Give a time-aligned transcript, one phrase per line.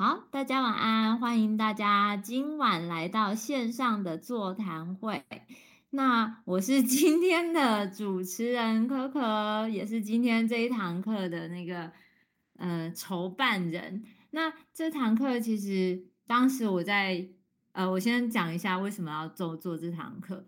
[0.00, 5.24] 好，大家晚安，欢迎大家今晚来到线上的座谈会。
[5.90, 11.90] 那我是 今天的主持人可可，也是今天这一堂课的那个
[12.58, 14.04] 呃筹办人。
[14.30, 17.26] 那这堂课其实当时我在
[17.72, 20.46] 呃，我先讲一下为什么要做做这堂课。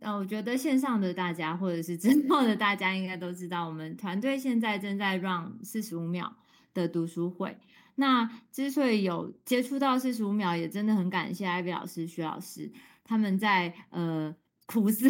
[0.00, 6.34] 呃，我觉得线上的大家或者是之后的大家应该都知道，我们团队现在正在 run 四十五秒
[6.74, 7.56] 的读书会。
[8.00, 12.70] 那之所以有接触到四十五秒，也真的很感谢艾比老师、徐老师
[13.02, 14.32] 他们在呃
[14.66, 15.08] 苦思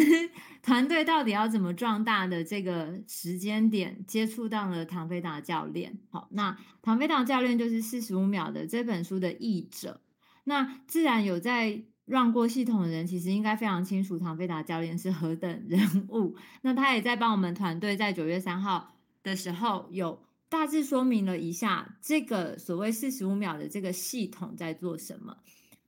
[0.63, 5.99] 团队到底要怎么壮大的这个时间点，接触到了唐飞达教练。
[6.09, 10.01] 好，那唐飞达教练就是四十五秒的这本书的译者。
[10.45, 16.35] 那自然有在 run 过系统的人，其实应该非常清楚唐飞达教练是何等人物。
[16.63, 20.23] 那他也在帮我们团队在九月三号的时候有。
[20.49, 25.37] 大致说明了一下这个所谓四十五秒的这个系统在做什么。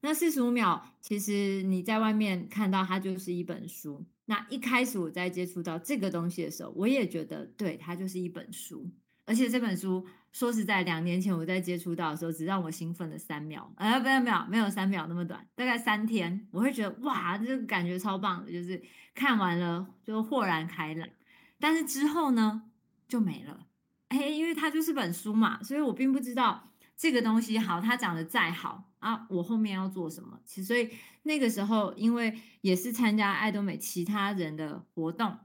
[0.03, 4.05] 那四十五秒，其实你在外面看到它就是一本书。
[4.25, 8.91] 那一开始我在接触到这个东西的时候，我也觉得对，它就是一本书。
[9.27, 18.83] 而且这本书说实在，两年前我在接触到的时候，只让我兴奋了三秒，呃，没有没有没有三秒那么短，大概三天，我会觉得哇，这个感觉超棒的，就是
[19.15, 21.09] 看完了就豁然开朗。
[21.59, 22.63] 但是之后呢，
[23.07, 23.67] 就没了。
[24.11, 30.41] 哎，因为它就是本书嘛，所以我并不知道这个东西好，它讲的再好啊，我后面要做什么？
[30.45, 30.91] 其实，所以
[31.23, 35.39] 那个时候，因为也是参加爱多美其他人的活动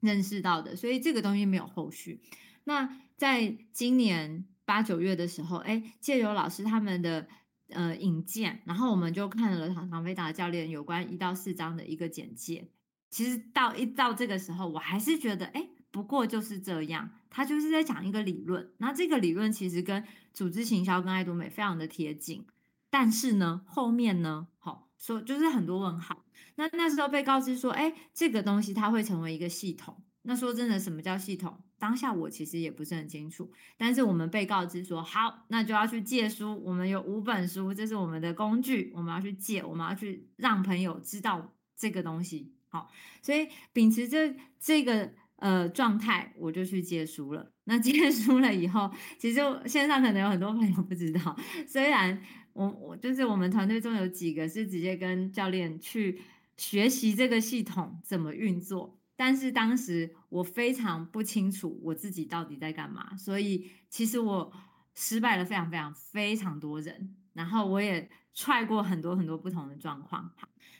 [0.00, 2.20] 认识到的，所以这个东西没有后续。
[2.64, 7.28] 那在今年八九月的时候，哎，借由老师他们的
[7.68, 12.66] 呃引荐，然后我们就看了唐唐飞达教练有关一到四章的一个简介。
[13.08, 15.68] 其实到一到这个时候，我还是觉得，哎。
[15.94, 18.68] 不过就是这样，他就是在讲一个理论。
[18.78, 22.44] 那这个理论其实跟组织行销跟爱多美非常的贴近，
[22.90, 26.24] 但是呢，后面呢，好说就是很多问号。
[26.56, 29.96] 那那时候被告知说，哎，这个东西它会成为一个系统。
[30.22, 31.60] 那说真的，什么叫系统？
[31.78, 33.52] 当下我其实也不是很清楚。
[33.76, 36.60] 但是我们被告知说，好，那就要去借书。
[36.64, 42.52] 我们有五本书，这是我们的工具，我们要去借，我们要去让朋友知道这个东西。
[42.68, 42.90] 好，
[43.22, 45.12] 所以秉持着这个。
[45.44, 47.52] 呃，状态我就去借书了。
[47.64, 51.36] 那 借书了以后，其实线上可能有很多朋友不知道，
[51.68, 52.18] 虽然
[52.54, 56.18] 我我就是我们团队中有几个是直接跟教练去
[56.56, 64.50] 学习这个系统怎么运作，但是当时我非常不清楚我自己到底在干嘛，所以其实我
[64.94, 70.32] 失败了非常非常非常多人，然后我也踹过很多很多不同的状况。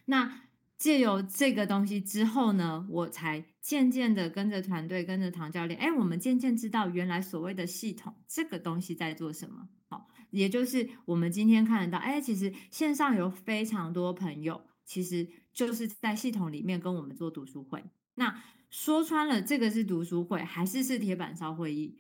[0.06, 0.41] 那。
[0.77, 9.69] 借由这个东西之后呢，我才渐渐的跟着团队，跟着唐教练，哎，我们渐渐知道原来所谓的系统这个东西在做什么。
[9.89, 17.85] 好，也就是我们今天看得到，哎，其实线上有非常多朋友，其实就是在系统里面跟我们做读书会。
[18.17, 21.97] 那说穿了，这个是读书会还是是铁板烧会议，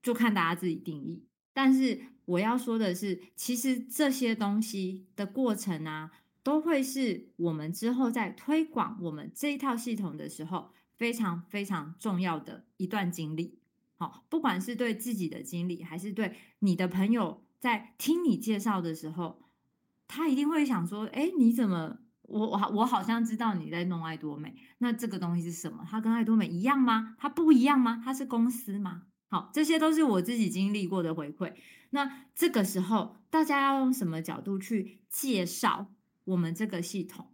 [0.00, 1.26] 就看大家自己定义。
[1.52, 6.12] 但是我要说的是，其实这些东西的过程啊。
[6.46, 13.58] 都会是我们之后在推广我们这一套系统的时候非常非常重要的一段经历。
[13.96, 19.42] 好，不管是对自己的经历，还是对你的朋友在听你介绍的时候，
[20.06, 21.98] 他一定会想说：“哎，你怎么？
[22.22, 25.84] 我我我好像知道你在弄爱多美，那这个东西是什么？
[25.90, 27.16] 它跟爱多美一样吗？
[27.18, 28.00] 它不一样吗？
[28.04, 31.54] 它是公司吗？”好，这些都是我自己经历过的回馈。
[31.90, 35.90] 那这个时候，大家要用什么角度去介绍？
[36.26, 37.26] 我们这个系统，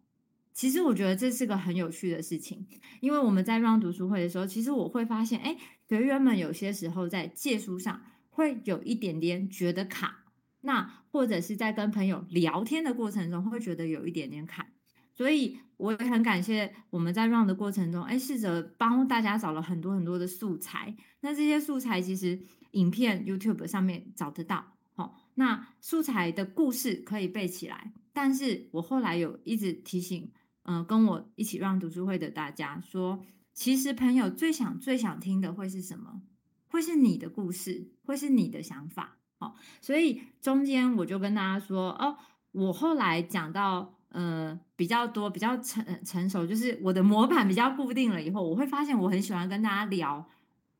[0.52, 2.66] 其实我觉得这是个很有趣的事情，
[3.00, 5.56] 因为我们在 run 读书会的时候，其实我会发现，哎，
[5.88, 10.24] 学员们有些时候在借书上会有一点点觉得卡，
[10.60, 14.68] 那或者是在跟朋友聊天的过程中会觉得有一点点卡，
[15.12, 22.38] 所以我也很感谢我们在 run 的过程中，哎，试着帮大家找了很多很多的素材，那这些素材其实
[22.72, 24.76] 影片 YouTube 上面找得到。
[24.94, 30.30] 好那素材的故事可以背起来，但是我后来有一直提醒，
[30.64, 36.22] 嗯、跟我一起让读书会的大家说，其实朋友最想最想听的会是什么？
[36.66, 39.18] 会是你的故事，会是你的想法。
[39.38, 42.16] 好，所以中间我就跟大家说，哦，
[42.52, 50.28] 我后来讲到，呃，比较多，比较成成熟，就是我的模板比较固定了以后，我会发现我很喜欢跟大家聊，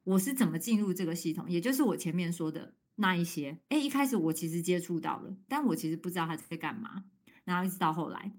[0.05, 2.75] 我是怎么进入这个系统，也就是我前面说的。
[2.97, 7.05] 那一些，哎，一开始我其实接触到了，但我其实不知道他在干嘛，
[7.45, 8.33] 然后一直到后来，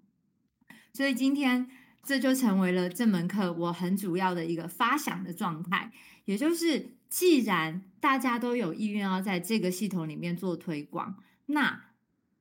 [0.93, 1.69] 所以今天
[2.03, 5.91] 这就成为了这门课我很主要的一个发想的状态，
[6.25, 11.17] 也就是既然大家都有意愿要在这个系统里面做推广，
[11.47, 11.85] 那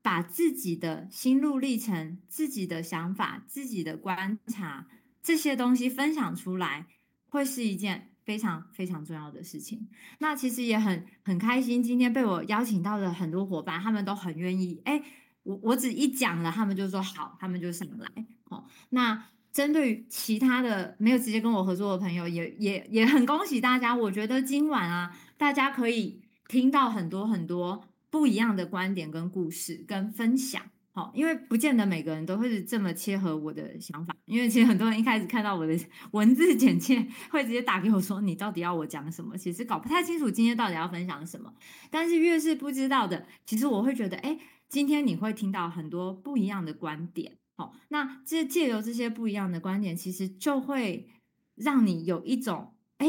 [0.03, 4.87] 把自己的心路历程、自己的想法、自己的观察
[5.23, 6.87] 这些东西分享出来，
[7.29, 9.89] 会是一件非常非常重要的事情。
[10.19, 14.81] 那其实也很很开心，今天被我邀请到的很多伙伴，他们都很愿意。
[14.85, 15.01] 哎，
[15.43, 18.27] 我我只一讲了，他们就说好，他们就上来。
[18.51, 19.25] 哦，那。
[19.53, 23.95] 针对其他的没有直接跟我合作的朋友，也也也很恭喜大家。
[23.95, 30.63] 我觉得今晚啊，大家可以听到很多很多不一样的观点跟故事跟分享。
[30.95, 34.17] 好，因为不见得每个人都会是这么切合我的想法。
[34.25, 35.79] 因为其实很多人一开始看到我的
[36.13, 41.53] 文字简介，会直接打给我说：“你到底要我讲什么？”其实搞不太清楚今天到底要分享什么。
[41.91, 44.39] 但是越是不知道的，其实我会觉得，哎，
[44.73, 47.37] 今天你会听到很多不一样的观点。
[47.57, 51.11] 哦，那这借由这些不一样的观点，其实就会
[51.55, 53.07] 让你有一种，哎，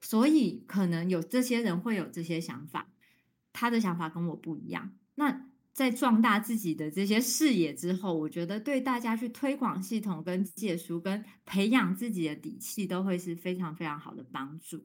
[0.00, 2.92] 所以可能有这些人会有这些想法，
[3.52, 5.48] 他的想法跟我不一样，那。
[5.72, 14.84] 在壮大自己的这些视野之后，我觉得对大家去推广系统、跟借书、跟培养自己的底气，都会是非常非常好的帮助。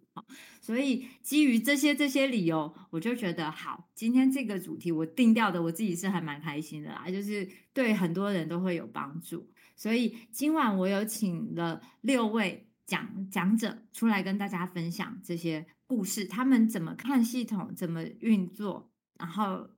[0.61, 9.49] 所以基于这些这些理由，我就觉得好，今天这个主题我定调的，我自己是还蛮开心的啦，就是对很多人都会有帮助。
[9.75, 18.89] 所以今晚我有请了六位讲讲者出来跟大家分享这些故事，他们怎么看系统，怎么运作，
[19.19, 19.69] 然后。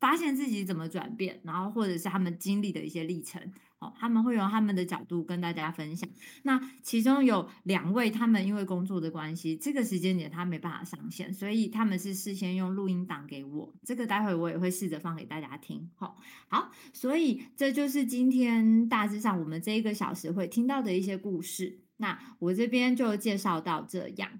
[0.00, 3.40] 发现自己怎么转变，然后或者是他们经历的一些历程，
[3.78, 6.08] 哦，他们会用他们的角度跟大家分享。
[6.42, 13.74] 那其中有两位，他们因为工作的关系，这个时间点他没办法上线，所以他们是事先用录音档给我。
[13.82, 15.90] 这个待会我也会试着放给大家听。
[15.96, 16.16] 好，
[16.48, 21.80] 好，所以这就是今天大致上我们这一个小时会听到的一些故事。
[21.96, 24.30] 那我这边就介绍到这样，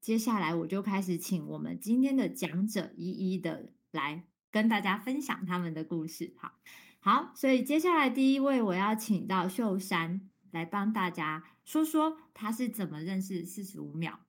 [0.00, 4.24] 接下来我就开始请我们今天的讲者一一的来。
[4.54, 6.52] 跟大家分享他们的故事，好，
[7.00, 10.20] 好，所以接下来第一位我要请到秀珊
[10.52, 14.20] 来帮大家说说他是怎么认识四十五秒，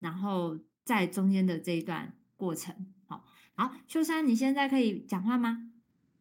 [0.00, 2.74] 然后在中间的这一段过程，
[3.06, 3.22] 好，
[3.54, 5.70] 好，秀珊，你现在可以讲话吗？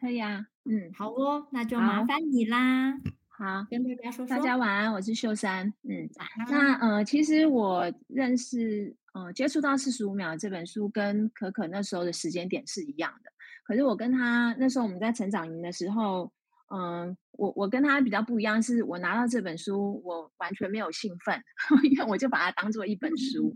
[0.01, 2.99] 可以啊，嗯，好哦，那就麻烦你啦，
[3.29, 6.09] 好，跟大家说说，大家晚安，我是秀珊，嗯，
[6.49, 13.31] 那呃，其实我认识呃接触到四十五秒这本书跟可可那时候的时间点是一样的。
[13.65, 16.31] 可是我跟他那时候我们在成长营的时候，
[16.73, 21.41] 嗯，我我跟他比较不一样，是我拿到这本书，我完全没有兴奋，
[21.83, 23.53] 因为我就把它当做一本书。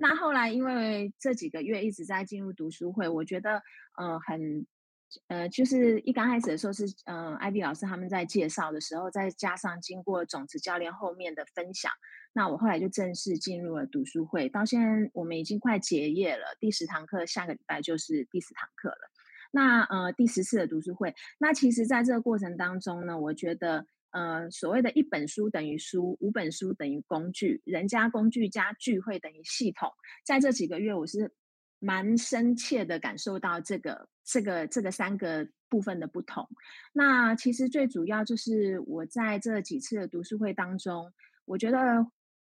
[0.00, 3.62] 那后来因为这几个月一直在进入读书会，我觉得
[3.98, 4.66] 呃很
[5.28, 11.92] 呃就是一刚开始的时候是嗯、呃、艾比老师他们在介绍的时候，再加上经过种子教练后面的分享，
[12.32, 14.48] 那我后来就正式进入了读书会。
[14.48, 19.10] 到现在我们已经快结业了，第十堂课下个礼拜就是第十堂课了。
[19.52, 29.90] 那呃，第十次的读书会，那其实在这个过程当中呢，我觉得呃，所谓的一本书等于书，五本书等于工具，人加工具加聚会等于系统。
[30.24, 31.32] 在这几个月，我是
[31.80, 36.48] 蛮深切的感受到这个这个这个三个部分的不同。
[36.92, 41.12] 那其实最主要就是我在这几次的读书会当中，
[41.44, 42.06] 我觉得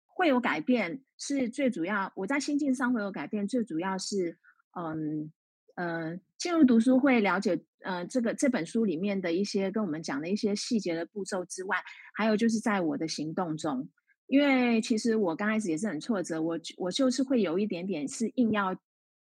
[0.07, 2.13] 会有改变，是最主要。
[2.15, 4.39] 我在心境上会有改变，最主要是
[4.79, 5.33] 嗯。
[5.77, 11.79] 呃，进入读书会了解，呃，这个这本书里面的一些跟我们讲的一些细节的步骤之外，
[12.13, 13.89] 还有就是在我的行动中，
[14.27, 18.77] 因为其实我刚开始也是很挫折，我我就是会有一点点是硬要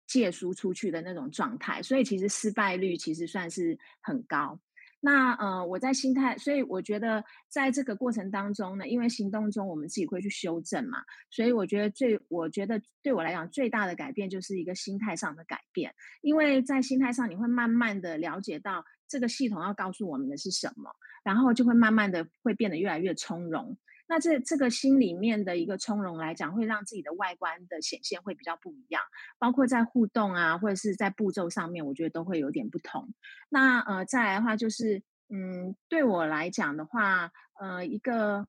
[0.07, 4.57] 借书出去的那种状态，所以其实失败率其实算是很高。
[5.03, 10.99] 那呃，我在心态，所以我觉得在这个过程当中呢，因为行动中我们自己会去修正嘛，
[11.31, 15.91] 所以我觉得最，我觉得对我来讲最大的改变就是一个心态上的改变，
[16.21, 20.91] 因为在心态上你会慢慢的了解到这个系统要告诉我们的是什么，
[21.23, 23.75] 然后就会慢慢的会变得越来越从容。
[24.11, 29.01] 那这这个心里面的一个从容来讲，会让自己的外观的显现会比较不一样，
[29.39, 33.07] 包括在互动啊，或者是在步骤上面，我觉得都会有点不同。
[33.47, 38.45] 那呃，再来的话就是，嗯，对我来讲的话，呃，一个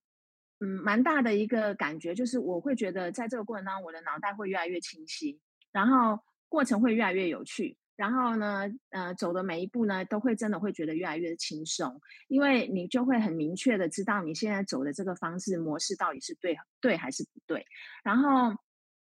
[0.59, 5.38] 嗯蛮大的一个感觉就是，我会觉得在这个过程当中，我的脑袋会越来越清晰，
[5.71, 7.78] 然后过程会越来越有趣。
[8.02, 17.64] 然后呢，呃，走的每一步呢，都会真的会觉得越来越轻松，因为你就会很明确的知道你现在走的这个方式模式到底是对对还是不对。
[18.02, 18.56] 然后，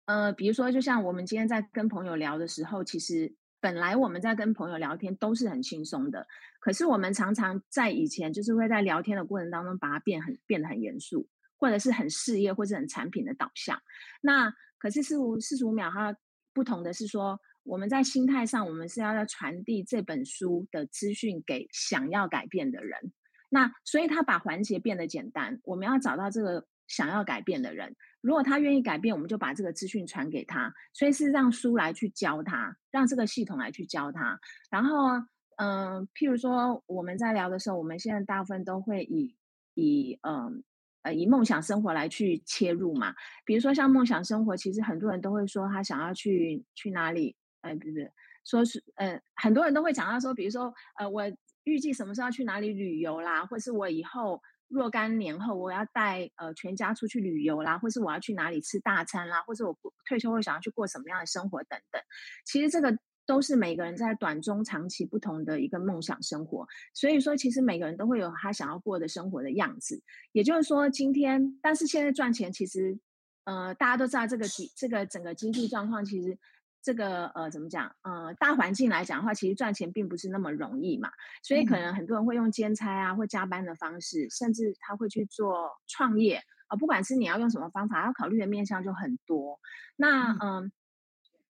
[0.04, 6.26] 呃，比如说，就像我们今天在跟朋友聊的时候，其实本来我们在跟朋友聊天都是很轻松的，
[6.60, 11.26] 可是我们常常在以前就是会在聊天的过程当中把它变很变得很严肃，
[11.56, 13.80] 或者是很事业或者很产品的导向。
[14.20, 16.14] 那可是四五四十五秒它。
[16.56, 23.12] 不同的是说，我们在心态上，我们是要要传递这本书的资讯给想要改变的人。
[23.50, 27.94] 那所以他把环节变得简单，我们要找到这个想要改变的人。
[28.20, 30.72] 如果他愿意改变，我们就把这个资讯传给他。
[30.92, 34.40] 所以是让书来去教他，让这个系统来去教他。
[34.70, 35.08] 然后，
[35.56, 39.36] 嗯、譬如说我们在聊的时候，我们现在大部分都会以
[39.74, 40.64] 以嗯，
[41.02, 43.14] 呃以梦想生活来去切入嘛。
[43.44, 48.12] 比如说像梦想生活，其实很多人都会说他想要去去哪里，呃，不是，
[48.44, 51.24] 说是呃，很多人都会讲到说，比如说呃我。
[51.66, 59.74] 预计什么时候要去哪里旅游啦，或是我以后若干年后我要带呃全家出去旅游啦，或是我要去哪里吃大餐啦，或是我
[60.06, 62.02] 退休后想要去过什么样的生活等等。
[62.44, 66.66] 其实这个都是每个人在短中长期不同的一个梦想生活。
[66.92, 70.02] 所以说，其实每个人都会有他想要过的生活的样子。
[70.32, 72.98] 也就是说，今天但是现在赚钱其实
[73.44, 74.44] 呃大家都知道这个
[74.76, 76.38] 这个整个经济状况其实。
[76.84, 77.90] 这个呃，怎么讲？
[78.02, 81.10] 呃，大环境来讲的话，其实赚钱并不是那么容易嘛，
[81.42, 89.58] 所以可能很多人会用兼差啊，或加班的方式，甚至他会去做创业啊，呃，不管是你要用什么方法，要考虑的面向就很多。
[89.96, 90.70] 那嗯、呃，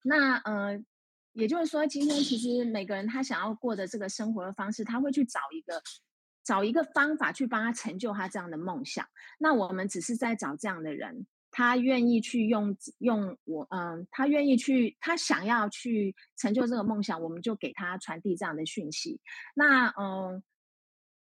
[0.04, 0.84] 那呃，
[1.32, 5.82] 也就是说，今天其实每个人他想要过的这个生活的方式，他会去找一个
[6.44, 9.04] 找一个方法去帮他成就他这样的梦想。
[9.40, 11.26] 那我们只是在找这样的人。
[11.56, 19.20] 他愿意去用用我，嗯，他愿意去，他想要去成就这个梦想，我们就给他传递这样的讯息。
[19.54, 20.42] 那，嗯，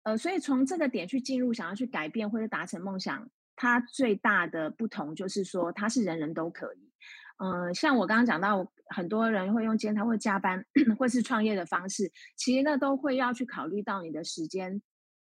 [0.02, 6.90] 呃，所以从这个点去进入，想要去改变或者达成梦想，他最大的不同就是说，他是人人都可以。
[7.38, 10.66] 嗯，像我刚刚讲到，很多人会用兼差或加班，
[10.98, 14.82] 或是创业的方式，其实那都会要去考虑到你的时间。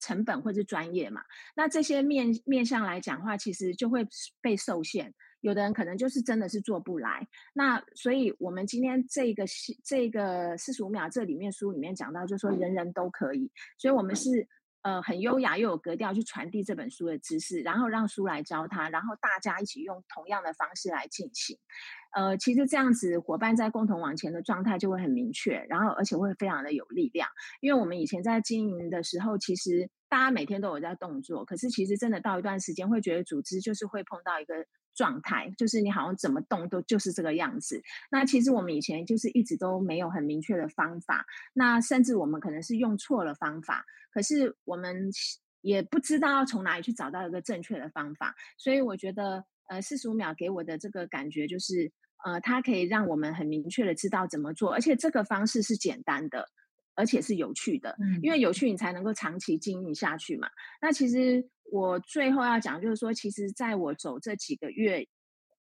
[0.04, 1.22] 成本或是专业嘛，
[1.56, 4.06] 那这些面面向来讲的话，其实就会
[4.42, 5.14] 被受限。
[5.40, 7.28] 有的人可能就是真的是做不来。
[7.54, 9.44] 那所以，我们今天这个
[9.84, 13.50] 这个四十五秒这里面书里面讲到，就是说人人都可以。
[13.78, 14.48] 所以我们是
[14.84, 21.58] 呃很优雅又有格调去传递这本书的知识，然后让书来教他，然后大家一起用同样的方式来进行。
[22.16, 27.28] 呃，其实这样子伙伴在共同往前的状态就会很明确，然后而且会非常的有力量。
[27.60, 34.54] 因为我们以前在经营的时候，其实大家每天都有在动作，可是其实真的到一段时间，会觉得组织就是会碰到一个
[34.96, 37.82] 状态，就是你好像怎么动都就是这个样子。
[38.12, 45.10] 那其实我们以前就是一直都没有很明确的方法，那甚至我们可能是用错了方法，可是我们
[45.62, 48.36] 也不知道要从哪里去找到一个正确的方法。
[48.58, 51.92] 所以我觉得，呃，四十五秒给我的这个感觉就是。
[52.26, 56.48] 呃，它可以让我们很明确的知道怎么做，而且这个方式是简单的，
[56.96, 57.98] 而且是有趣的。
[58.00, 60.48] 嗯，因为有趣，你才能够长期经营下去嘛。
[60.82, 65.08] 那其实我最后要讲，就是说，其实在我走这几个月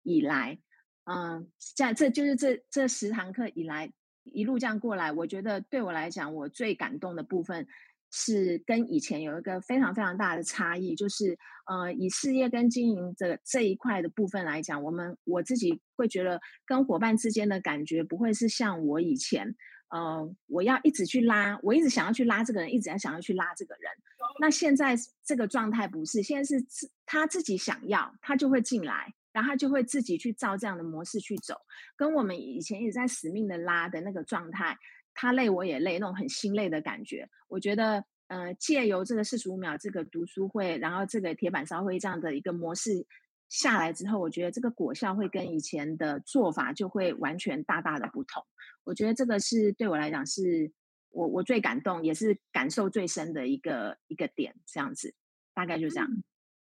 [0.03, 0.59] 以来，
[1.05, 3.91] 嗯，在这就是这这十堂课以来，
[4.23, 7.67] 一路这样过来，我觉得对我来讲，我最感动的部分。
[8.11, 11.37] 是跟以前有一个非常非常大的差异，就是
[11.67, 19.55] 呃，以事业跟经营这这一块的部分来讲，我们我自己会觉得跟伙伴之间的感觉不会是像我以前，
[19.89, 23.91] 呃，我要一直去拉，我一直想要去拉这个人，一直在想要去拉这个人。
[24.39, 26.63] 那现在这个状态不是，现在是
[27.05, 31.55] 他自己想要，他就会进来，然后他就会自己去照这样的模式去走，
[31.95, 34.77] 跟我们以前也在死命的拉的那个状态。
[35.15, 37.27] 他累我也累，那种很心累的感觉。
[37.49, 43.05] 我觉得，呃，借由这个四十五秒这个读书会，然后这个铁板烧会这样的一个模式
[43.49, 48.45] 下来之后，我觉得这个果效会跟以前的做法就会完全大大的不同。
[48.83, 50.71] 我觉得这个是对我来讲是
[51.09, 54.55] 我我最感动，也是感受最深的一个一个点。
[54.65, 55.13] 这样子，
[55.53, 56.07] 大概就这样。
[56.09, 56.23] 嗯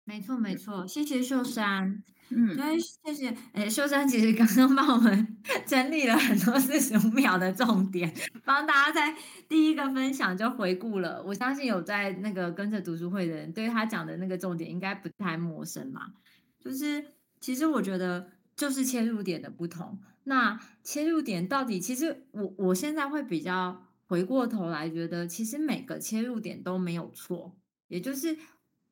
[0.04, 2.02] 没错，没错，谢谢秀山。
[2.30, 3.36] 嗯，对，谢谢。
[3.52, 8.12] 诶，秀山其实刚刚帮我们 整理了很多四十五秒的重点，
[8.44, 9.16] 帮大家在
[9.48, 11.22] 第一个分享就回顾了。
[11.22, 16.00] 我相信有在那个跟着读书会的人，对他讲的那个重点应该不太陌生嘛。
[16.60, 17.04] 就是
[17.40, 19.98] 其实我觉得就是切入点的不同。
[20.24, 27.56] 那切入点到底，其实我我现在会比较回过头来觉得，其实每个切入点都没有错，
[27.88, 28.36] 也就是。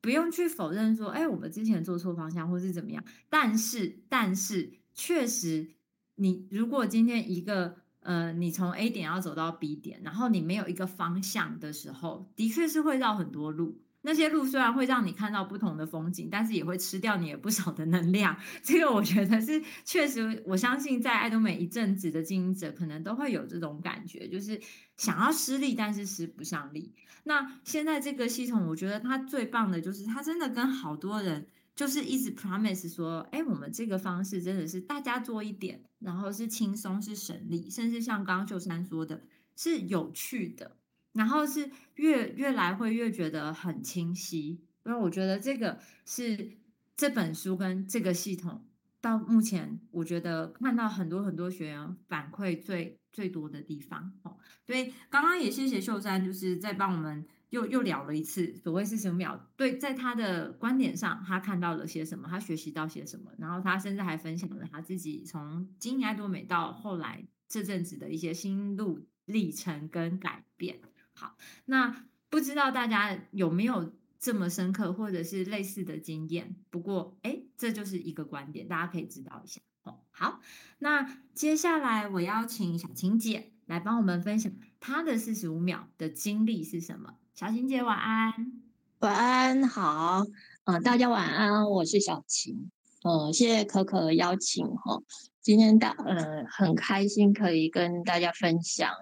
[0.01, 3.03] 不用去否认说，哎，我们之前做错方向，或是怎么样。
[3.29, 5.71] 但是，但是，确实，
[6.15, 13.81] 你如果今天一个，呃，你从 A 点要走到 B 点，然后你没有一个方向的时候，的确是会绕很多路。
[14.01, 18.37] 那些路虽然会让你看到不同的风景，但是也会吃掉你也不少的能量。
[18.63, 24.59] 这个我觉得是确实，我相信在爱多美一阵子的经营者可能都会有这种感觉，就是
[24.95, 26.93] 想要施力，但是施不上力。
[27.23, 39.21] 那现在这个系统，我觉得它最棒的就是它真的跟好多人就是一直 promise 说，哎，我们这个方式真的是大家做一点，然后是轻松是省力，甚至像刚刚秀珊说的，
[39.57, 40.77] 是有趣的，
[41.13, 44.61] 然后是越越来会越觉得很清晰。
[44.85, 46.57] 因为我觉得这个是
[46.95, 48.65] 这本书跟这个系统
[49.01, 54.13] 到目前，我觉得看到很多很多学员反馈最最多的地方。
[54.23, 57.25] 哦，对，刚刚也谢谢秀珊，就是在帮我们。
[57.49, 70.79] 又又聊了一次所谓四十五秒，对，在他的观点上，他看到了些什么，他学习到些什么，然后他甚至还分享了他自己从经营爱多美到后来这阵子的一些心路历程跟改变。
[71.19, 71.35] 好，
[71.65, 76.55] 那不知道大家有没有这么深刻或者是类似的经验？
[76.69, 79.99] 不过，哎，这就是一个观点，大家可以知道一下哦。
[80.11, 80.39] 好，
[80.77, 84.49] 那接下来我邀请小晴姐来帮我们分享
[84.79, 87.15] 她的四十五秒的经历是什么。
[87.33, 88.53] 小晴姐晚安，
[88.99, 90.23] 晚安好，
[90.63, 92.71] 嗯、大家晚安，我是小晴，
[93.03, 95.01] 呃，谢谢可可的邀请哈，
[95.41, 98.93] 今天大呃很开心可以跟大家分享。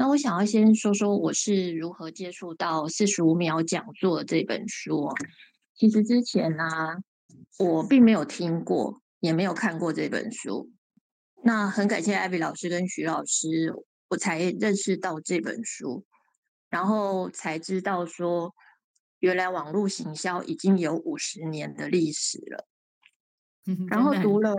[0.00, 5.10] 那我想要先说说我是如何接触到四十五秒讲座这本书。
[5.74, 6.96] 其实之前呢、啊，
[7.58, 10.70] 我并没有听过，也没有看过这本书。
[11.44, 13.74] 那很感谢艾比老师跟徐老师，
[14.08, 16.06] 我才认识到这本书。
[16.70, 18.54] 然后才知道说，
[19.18, 22.66] 原来网络行销已经有五十年的历史了。
[23.90, 24.54] 然后读了，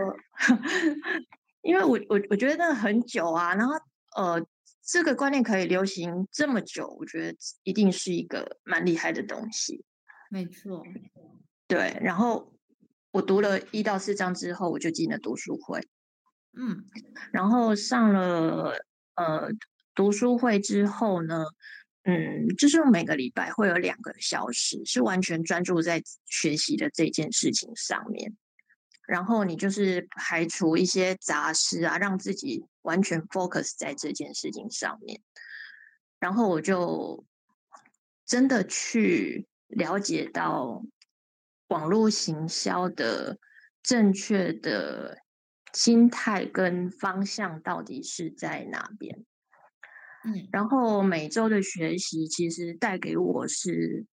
[1.62, 3.52] 因为我我我觉得很久啊。
[3.56, 3.74] 然后
[4.14, 4.46] 呃，
[4.92, 9.82] 这个观念可以流行这么久，我觉得一定是一个蛮厉害的东西。
[10.28, 10.84] 没错，
[11.66, 11.98] 对。
[12.02, 12.52] 然后
[13.10, 15.80] 我读了一到四章之后，我就进了读书会。
[16.58, 16.84] 嗯，
[17.32, 18.74] 然后上了
[19.14, 19.48] 呃
[19.94, 21.46] 读书会之后呢，
[22.02, 28.36] 嗯，就是每个礼拜会有两个小时是完全专注在学习的这件事情上面，
[29.08, 35.20] 然后你就是排除一些杂事啊，让自己完全 focus 在这件事情上面。
[36.20, 37.24] 然后我就
[38.24, 40.84] 真的去了解到
[41.68, 43.38] 网络行销的
[43.82, 45.18] 正确的
[45.72, 49.24] 心态跟方向到底是在哪边。
[50.24, 54.06] 嗯，然后每周的学习其实带给我是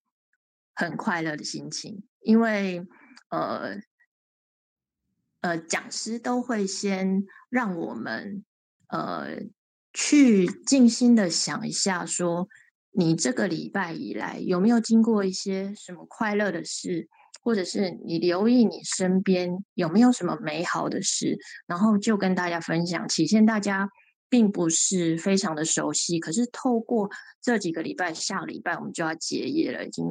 [0.73, 2.87] 很快乐的心情，因为
[3.29, 3.79] 呃
[5.41, 8.43] 呃，讲师都会先让我们
[8.89, 9.39] 呃
[9.93, 12.47] 去静心的想一下说，
[12.91, 17.07] 你这个礼拜以来有没有经过一些什么快乐的事，
[17.41, 23.89] 或者是你留意你身边有没有什么美好的事，然后就跟大家分享，体现大家。
[24.31, 27.09] 并不是非常的熟悉，可是透过
[27.41, 30.05] 这几个礼拜，下个礼拜我们就要结业了，已经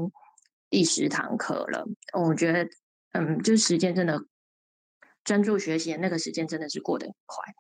[0.69, 1.87] 第十堂课了。
[2.19, 2.69] 我觉得，
[3.13, 4.21] 嗯，就时间真的
[5.23, 7.55] 专注学习，那个时间真的是过得很快。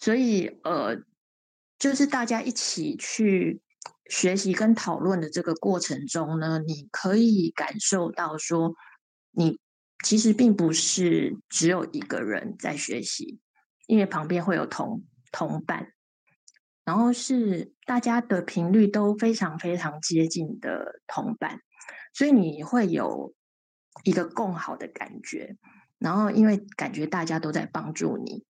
[0.00, 0.96] 所以，呃，
[1.78, 3.60] 就是大家一起去
[4.10, 8.74] 学习跟讨论的这个过程中呢，你可以感受到说，
[9.30, 9.60] 你
[10.02, 13.38] 其实并不是只有一个人在学习。
[13.86, 15.94] 因为旁边会有同同伴，
[16.84, 21.58] 然后是大家的频率都非常非常接近的同伴，
[22.14, 23.34] 所以你会有
[24.04, 25.56] 一个共好的感觉。
[25.98, 28.44] 然后因为感觉大家都在帮助你，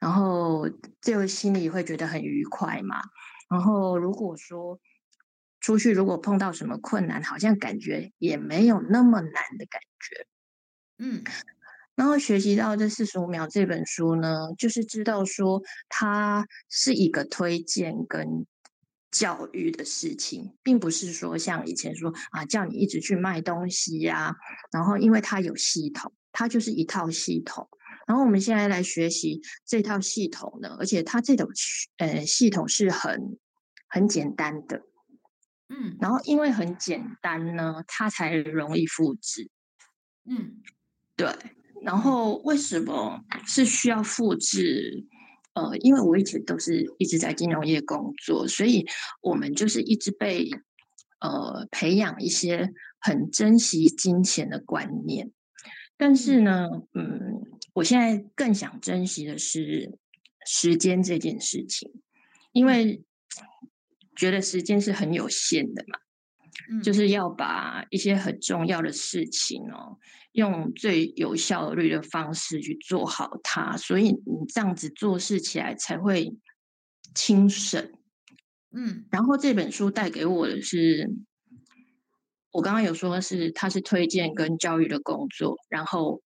[0.00, 0.68] 然后
[1.00, 3.00] 这个心里会觉得很愉快嘛。
[3.48, 4.80] 然后如果说
[5.60, 10.26] 出去如果碰到什么困难，好像感觉也没有那么难的感觉。
[10.98, 11.22] 嗯。
[11.96, 15.60] 然后学习到这四十五秒这本书呢，就是知道说
[15.90, 18.46] 它是一个推荐跟
[19.10, 24.36] 教育的事情，并不是说像以前说啊叫你一直去卖东西呀、啊。
[24.72, 27.68] 然后因为它有系统，它就是一套系统。
[28.10, 31.48] 然后我们现在来学习这套系统呢，而且它这种
[31.98, 33.38] 呃系统是很
[33.86, 34.82] 很简单的，
[35.68, 35.96] 嗯。
[36.00, 39.48] 然后因为很简单呢，它才容易复制，
[40.28, 40.60] 嗯，
[41.14, 41.32] 对。
[41.84, 45.06] 然后为什么是需要复制？
[45.54, 48.84] 呃，因为我一直都是一直在金融业工作，所以
[49.22, 50.50] 我们就是一直被
[51.20, 55.30] 呃培养一些很珍惜金钱的观念。
[56.00, 57.42] 但是呢，嗯，
[57.74, 59.98] 我现在更想珍惜的是
[60.46, 61.92] 时间这件事情，
[62.52, 63.04] 因为
[64.16, 69.98] 觉得时间是很有限的嘛，就是要把一些很重要的事情哦。
[70.32, 76.32] 用最有效率的方式去做好它，所以你这样子做事起来才会
[77.14, 77.92] 轻省。
[78.70, 81.10] 嗯，然后这本书带给我的是
[82.52, 86.22] 我刚刚有说是他是推荐跟教育的工作，然后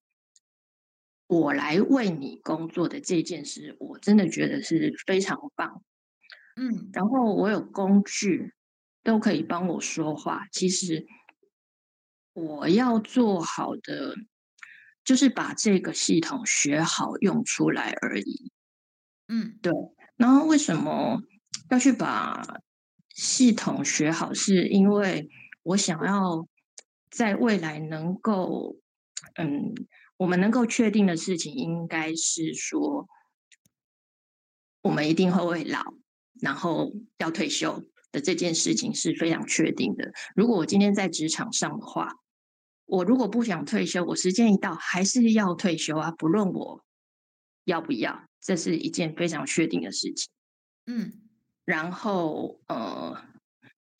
[1.27, 5.83] 我来为你工作的这件事，我真的觉得是非常棒。
[6.57, 8.53] 嗯，然后我有工具
[9.03, 10.47] 都可以帮我说话。
[10.53, 11.07] 其实
[12.33, 14.15] 我要做好的
[15.05, 18.51] 就是把这个系统学好用出来而已。
[19.29, 19.73] 嗯，对。
[20.17, 21.21] 然后为什么
[21.71, 22.61] 要去把
[23.15, 24.33] 系统学好？
[24.33, 25.29] 是因为
[25.65, 26.47] 我想要
[27.11, 28.77] 在未来能够，
[29.37, 29.75] 嗯，
[30.19, 33.09] 我们能够确定的事情，应该是说，
[34.83, 35.83] 我们一定会会老，
[36.41, 40.13] 然后要退休的这件事情是非常确定的。
[40.37, 42.13] 如果我今天在职场上的话，
[42.85, 46.85] 我如果不想退休，我时间一到还是要退休啊，不论我
[47.65, 50.31] 要不要，这是一件非常确定的事情。
[50.85, 51.11] 嗯，
[51.65, 53.34] 然后呃。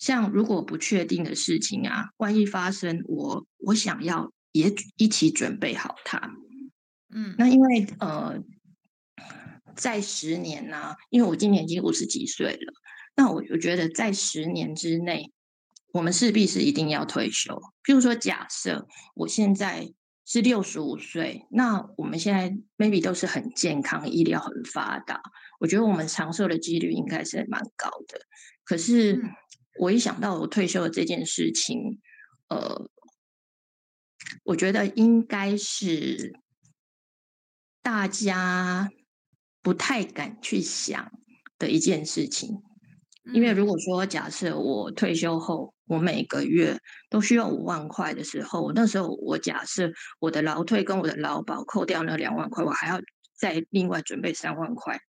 [0.05, 6.21] 像如果不确定的事情啊，万一发生，我我想要也一起准备好它。
[7.09, 8.39] 嗯，那因为呃，
[9.75, 12.75] 在十年呢、啊，因为我今年已经五十几岁了，
[13.17, 15.33] 那我我觉得在十年之内，
[15.95, 17.59] 我们势必是一定要退休。
[17.83, 19.91] 譬如说，假设我现在
[20.27, 25.23] 是六十五岁，那我们现在 maybe 都是很健康，医疗很发达，
[25.61, 28.21] 我觉得我们长寿的几率应该是蛮高的。
[28.67, 29.31] 可是，嗯
[29.79, 32.01] 我一想到我退休的这件事情，
[32.49, 32.89] 呃，
[34.45, 36.39] 我觉得应该是
[37.83, 38.91] 大家
[39.63, 41.13] 不太敢去想
[41.59, 42.63] 的一件事情。
[43.33, 53.01] 因为如果说假设我退休后，我每个月都需要五万块的时候，那时候我假设我的劳退跟我的劳保扣掉那两万块，我还要
[53.35, 55.01] 再另外准备三万块。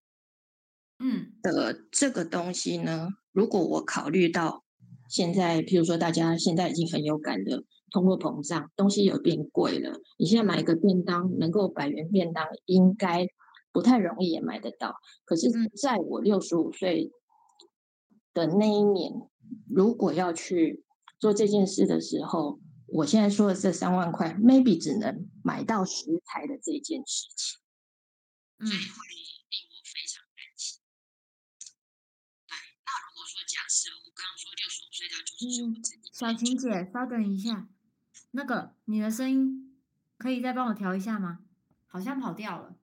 [1.00, 4.64] 嗯，的这个东西呢，如果我考虑到
[5.10, 10.00] 现在，譬如说大家现在已经很有感的通货膨胀，东西有变贵了。
[10.18, 13.28] 你现在买一个便当，能够百元便当，应该
[13.74, 14.96] 不太容易也买得到。
[15.26, 15.50] 可是，
[15.82, 17.12] 在我六十五岁
[18.34, 19.12] 的那一年，
[19.68, 20.86] 如果要去
[21.20, 27.60] 做这件事的时候，我现在说的这三万块，maybe 只能买到食材的这件事情。
[28.60, 28.72] 嗯。
[35.42, 35.76] 嗯，
[36.12, 37.68] 小晴姐，稍等一下，
[38.32, 39.76] 那个你的声音
[40.18, 41.40] 可以再帮我调一下吗？
[41.88, 42.68] 好像跑掉了。
[42.68, 42.74] 哦，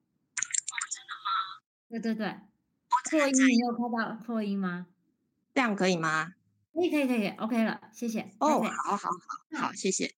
[0.91, 1.61] 真的吗？
[1.89, 2.39] 对对对，
[3.09, 4.87] 扩音，你有看到扩音吗？
[5.53, 6.33] 这样可以吗？
[6.73, 8.31] 可以可以可以，OK 了，谢谢。
[8.39, 10.15] 哦，好好好，好，谢谢。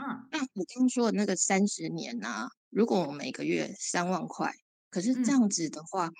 [0.00, 2.50] 嗯，那我刚刚说的那个三十年呢、啊？
[2.70, 4.54] 如果我每个月三万块，
[4.90, 6.14] 可是这样子的话，嗯、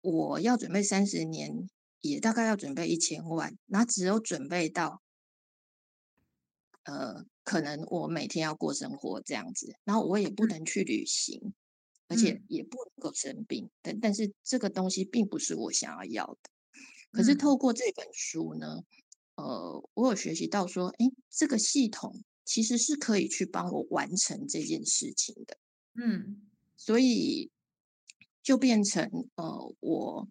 [0.00, 1.68] 我要准备三十年。
[2.08, 5.02] 也大概要准备一千万，那只有准备到，
[6.84, 11.54] 呃，可能我每天要过生活这样子，然后我也不能去旅行，嗯、
[12.08, 16.50] 而且也不能够生病，但但是这个东西并不是我想要要的。
[17.12, 18.82] 可是透过这本书呢，
[19.36, 25.56] 呃，我有学习到说，哎，这个系统其实是可以去帮我完成这件事情的，
[25.94, 27.50] 嗯，所以
[28.42, 30.28] 就变成呃我。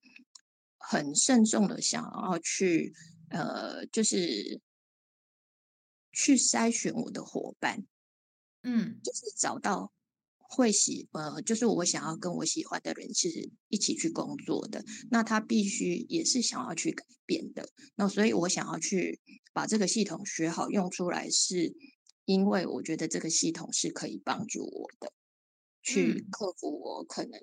[0.88, 2.94] 很慎重的想要去，
[3.30, 4.62] 呃，就是
[6.14, 7.84] 去筛选我的伙伴，
[8.62, 9.92] 嗯，就是找到
[10.38, 19.20] 会喜，呃，就是我想要跟我喜欢的人是一起去工作的，那他必须也是想要去改变的，那所以我想要去
[19.54, 21.74] 把这个系统学好用出来，是
[22.26, 25.12] 因为我觉得这个系统是可以帮助我的，
[25.82, 27.42] 去克服我可能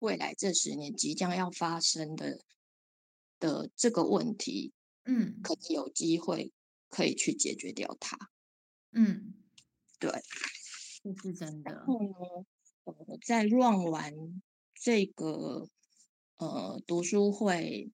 [0.00, 2.40] 未来这十年即将要发生的。
[3.40, 4.72] 的这个问题，
[5.04, 6.52] 嗯，可能有机会
[6.88, 8.16] 可以去解决掉它，
[8.92, 9.34] 嗯，
[9.98, 10.10] 对，
[11.02, 11.72] 这是真的。
[11.72, 12.46] 然后呢，
[12.84, 14.14] 呃，在 run 完
[14.74, 15.68] 这个
[16.36, 17.90] 呃读书会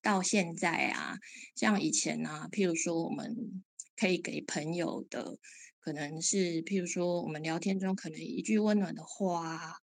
[0.00, 1.18] 到现在啊，
[1.56, 3.62] 像以前啊，譬如说我们
[3.96, 5.36] 可以给朋友的，
[5.80, 9.74] 可能是譬如说我们聊天中可能一句温暖的话，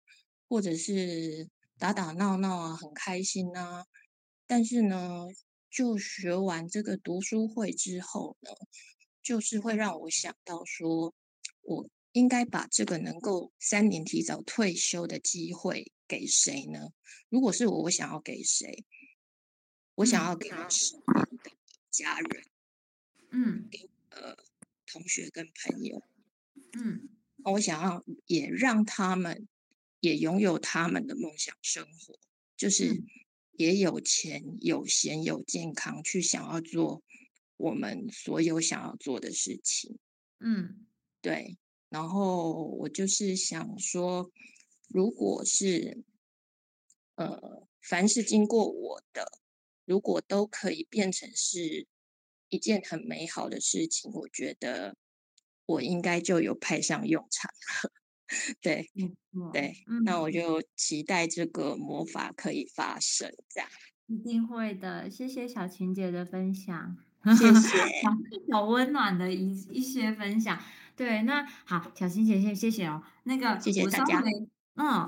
[0.48, 3.84] 或者是打打闹闹啊，很开心啊。
[4.46, 5.26] 但是呢，
[5.70, 8.50] 就学完这个读书会之后呢，
[9.22, 11.14] 就是会让我想到说，
[11.62, 16.92] 我应该把这个能够三年提早退休的机会给谁呢？
[17.30, 18.84] 如果是我，我想要给谁？
[19.94, 21.50] 我想要给我身边的
[21.90, 22.44] 家人，
[23.30, 24.36] 嗯，给呃
[24.86, 26.02] 同学跟朋友，
[26.72, 27.08] 嗯，
[27.44, 29.48] 我想要也让他们
[30.00, 32.18] 也拥有他们的梦想生活，
[32.56, 33.02] 就是。
[33.56, 37.02] 也有钱、有闲、有健康，去想要做
[37.56, 39.98] 我们所有想要做的事情。
[40.40, 40.86] 嗯，
[41.20, 41.56] 对。
[41.88, 44.32] 然后我就是想说，
[44.88, 46.02] 如果是
[47.14, 49.30] 呃，凡是经过我的，
[49.84, 51.86] 如果都可以变成是
[52.48, 54.96] 一件很美好的事情，我觉得
[55.66, 57.48] 我应该就有派上用场
[57.84, 57.92] 了。
[58.62, 63.68] 对，嗯、对、嗯，那我就期待这个魔法可以发生，这样
[64.06, 65.10] 一定会的。
[65.10, 66.96] 谢谢小晴姐的分享，
[67.36, 67.78] 谢谢，
[68.52, 70.58] 好温暖的一一些分享。
[70.96, 73.02] 对，那好，小晴姐先谢谢哦。
[73.24, 74.22] 那个，谢谢大家。
[74.76, 75.06] 嗯，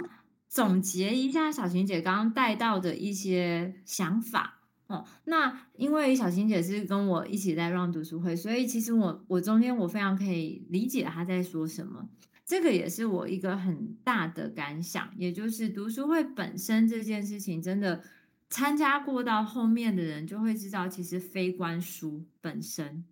[0.49, 5.05] 总结一下小晴姐刚刚带到的一些想法哦。
[5.25, 12.09] 那因为小晴姐是跟我一起在 run 读书会，所以其实我我中间我非常可以理解她在说什么。
[12.47, 18.05] 这个也是我一个很大的感想，也就是读书会本身这件事情，真的
[18.49, 23.05] 参加过到后面的人就会知道，其实非关书本身，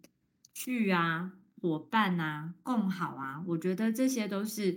[0.55, 4.77] 去啊、伙伴啊、共好啊，我觉得这些都是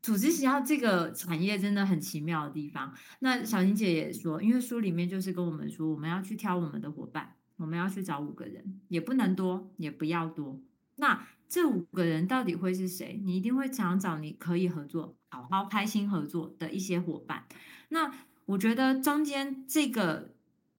[0.00, 2.94] 组织学校这个产业真的很奇妙的地方。
[3.18, 10.58] 那小晴姐也说，因为书里面就是跟我们说，我们要去挑我们的伙伴，我们要去找五个人，也不能多，也不要多。
[10.96, 13.20] 那这五个人到底会是谁？
[13.24, 17.44] 你一定会想找你可以合作、好好开心合作的一些伙伴。
[17.88, 18.14] 那
[18.46, 20.32] 我觉得中间这个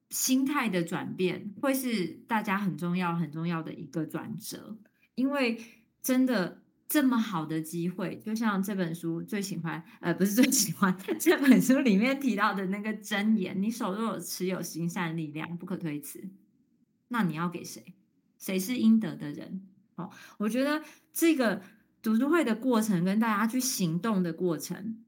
[0.09, 4.77] 心态的转变，会是大家很重要、很重要的一个转折。
[5.15, 5.61] 因为
[6.01, 16.23] 真的这么好的机会，就像这本书最喜欢，呃，不是最喜欢， 这本书里面提到的那个箴言：你手若持有行善力量，不可推辞。
[17.09, 17.93] 那你要给谁？
[18.39, 19.67] 谁是应得的人？
[19.95, 20.81] 哦我觉得
[21.13, 21.61] 这个
[22.01, 25.03] 读书会的过程跟大家去行动的过程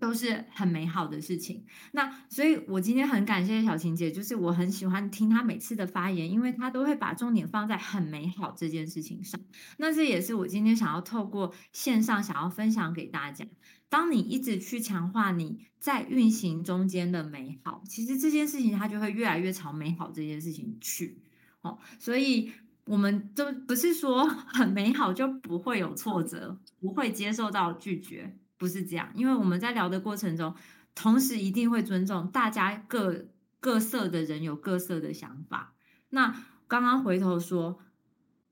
[0.00, 1.64] 都是很美好的事情。
[1.92, 9.40] 那所以，我今天很感谢小晴姐，就是我很喜欢听她每次的发言，因为她都会把重点放在很美好这件事情上。
[9.76, 13.46] 那这也是我今天想要透过线上想要分享给大家。
[13.88, 21.22] 当你一直去强化你在运行中间的美好，其实这件事情它就会越来越朝美好这件事情去。
[21.62, 22.50] 哦，所以。
[22.86, 29.10] 我们都不是说 很美好就不会有挫折，不会接受到拒绝，不是这样。
[29.14, 30.54] 因为我们在聊的过程中，
[30.94, 33.26] 同时一定会尊重大家各
[33.60, 35.74] 各色的人有各色的想法。
[36.10, 37.80] 那刚刚回头说，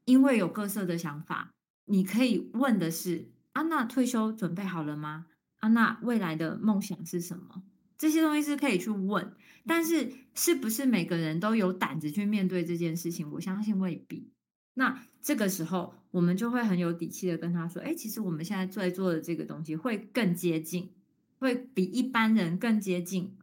[0.07, 1.51] 因为有各色的想法，
[1.85, 5.27] 你可以问的是：安娜退休准备好了吗？
[5.59, 7.63] 安娜未来的梦想是什么？
[8.03, 9.33] 这些东西是可以去问，
[9.65, 13.31] 但是是不是每个人都有胆子去面对这件事情？
[13.31, 14.33] 我相信未必。
[14.75, 20.91] 那这个时候，我们就会很有底气的跟他说：“哎，其实我们现在在做的这个东西会更接近，
[21.39, 23.37] 会比一般人更接近，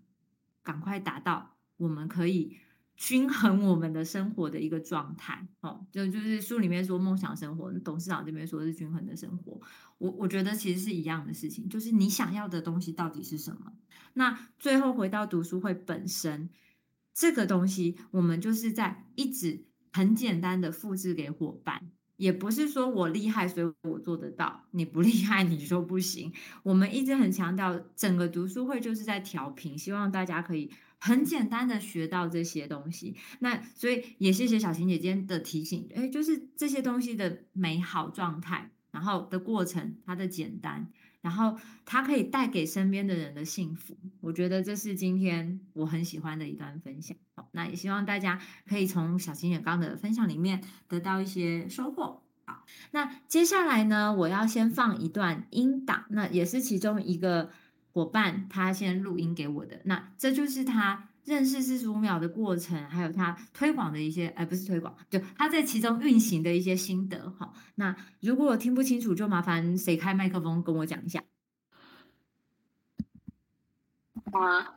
[0.62, 2.58] 赶快达到我们可以
[2.99, 9.59] 均衡我们的生活的一个状态。”哦，就就是书里面说梦想生活，董事长这边说是均衡的生活。
[9.97, 13.71] 我我觉得其实是一样的事情，就是你想要的东西到底是什么？
[14.15, 16.49] 那最后回到读书会本身，
[17.13, 26.33] 这个东西我们就是在一直很简单的复制给伙伴，也不是说我厉害所以我做得到，你不厉害你说不行。
[26.63, 33.15] 我们一直很强调，整个读书会就是在调频，希望大家可以很简单的学到这些东西。
[33.39, 40.88] 那所以也谢谢小晴姐姐的提醒，诶，就是这些东西的美好状态，然后的过程它的简单。
[41.21, 47.17] 然后它可以带给身边的人的幸福，我觉得这是今天我很喜欢的一段分享。
[47.51, 52.23] 那也希望大家可以从小晴姐刚刚的分享里面得到一些收获。
[52.45, 57.51] 好，那接下来呢，我要先放一段音档，那也是其中一个
[57.93, 61.06] 伙伴他先录音给我的，那这就是他。
[61.25, 67.30] 认识四十五秒的过程，还有他推广的一些，呃，不是推广，就他在其中运行的一些心得。
[67.38, 71.23] 好，那如果我听不清楚，就麻烦谁开麦克风跟我讲一下。
[74.32, 74.73] 啊，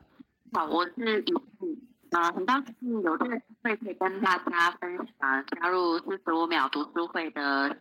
[0.52, 1.78] 好，我是雨雨，
[2.10, 7.78] 啊，很高兴有这个机会可以跟大家分享加入四十五秒读书会的。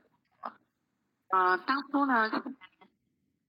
[1.28, 2.30] 呃，当初呢，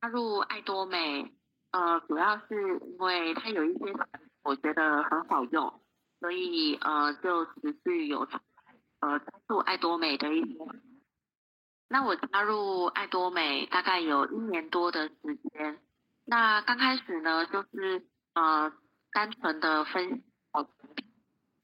[0.00, 1.32] 加入爱多美，
[1.72, 4.28] 呃，主要是因为它有一些产品。
[4.44, 5.80] 我觉得很好用，
[6.18, 8.26] 所以呃就持续有
[8.98, 10.58] 呃加入爱多美的一些。
[11.88, 15.78] 那我加入爱多美大概有一年多的时间。
[16.24, 18.04] 那刚开始呢，就是
[18.34, 18.72] 呃
[19.12, 20.08] 单纯的分
[20.52, 20.68] 享。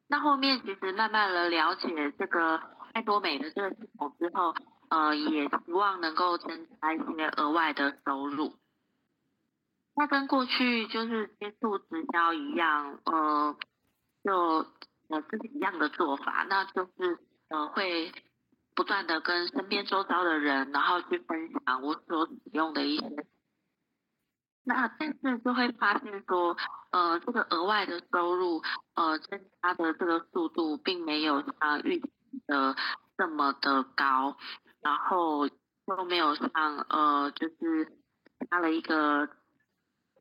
[0.07, 4.55] 那后面其实慢慢的了解这个爱多美的这个系统之后，
[4.89, 8.55] 呃也希望能够增加一些额外的收入。
[9.99, 13.57] 那跟过去就是接触直销一样，呃，
[14.23, 14.33] 就
[15.09, 18.13] 呃是一样的做法，那就是呃会
[18.77, 23.27] 不断的跟身边周遭的人，然后去分享我所使用的一些。
[24.63, 26.57] 那但是就会发现说，
[26.93, 28.63] 呃，这个额外的收入，
[28.95, 32.09] 呃，增加的这个速度并没有像预期
[32.47, 32.77] 的
[33.17, 34.37] 这么的高，
[34.81, 35.49] 然后
[35.87, 37.93] 都没有像呃，就是
[38.49, 39.29] 加了一个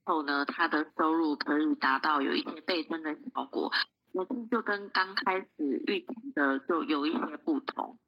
[0.08, 3.72] 后呢，他的收入可以达到有一些倍增的效果，
[4.14, 8.00] 可是就跟刚开始预期的就有一些不同。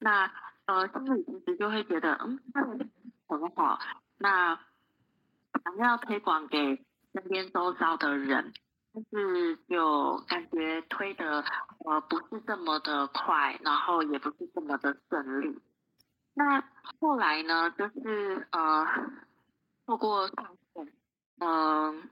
[0.00, 0.32] 那
[0.66, 2.40] 呃，心里其实就会觉得，嗯，
[3.28, 3.78] 很好，
[4.18, 4.58] 那。
[5.62, 8.52] 想要推广给身边周遭的人，
[8.92, 11.42] 但是就感觉推的
[11.86, 15.58] 呃不是这么的快，然后也不是这么的顺利。
[16.34, 16.62] 那
[17.00, 18.84] 后来呢，就是呃
[19.86, 20.54] 透过上，
[21.40, 22.10] 嗯，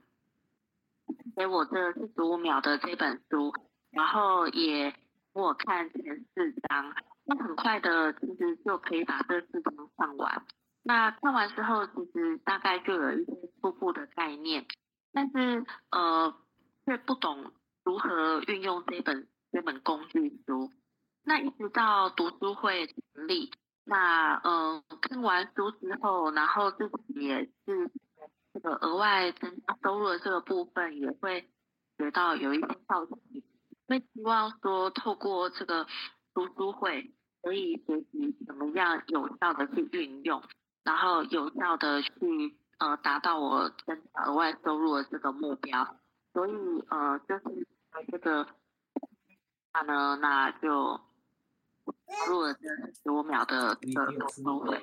[1.35, 3.53] 给我这四十五秒的这本书，
[3.91, 4.91] 然后也
[5.33, 6.93] 给我看前四章，
[7.25, 10.45] 那很快的其实就可以把这四章上完。
[10.83, 13.31] 那看完之后，其实大概就有一些
[13.61, 14.65] 初步的概念，
[15.13, 16.35] 但是呃，
[16.85, 20.69] 却不懂如何运用这本这本工具书。
[21.23, 23.49] 那一直到读书会成立，
[23.85, 27.89] 那嗯、呃，看完书之后，然后自己也是
[28.53, 31.49] 这个额外增加收入的这个部分，也会
[31.97, 33.43] 学到有一些道理，
[33.87, 35.87] 会希望说透过这个
[36.33, 37.11] 读书会，
[37.41, 40.43] 可以学习怎么样有效的去运用。
[40.83, 42.09] 然后有效的去
[42.77, 45.97] 呃达到我增加额外收入的这个目标，
[46.33, 46.51] 所以
[46.89, 48.47] 呃就是在这个
[49.73, 50.99] 那呢，那就
[52.27, 52.59] 入了这
[53.01, 54.81] 十五秒的这个读书会。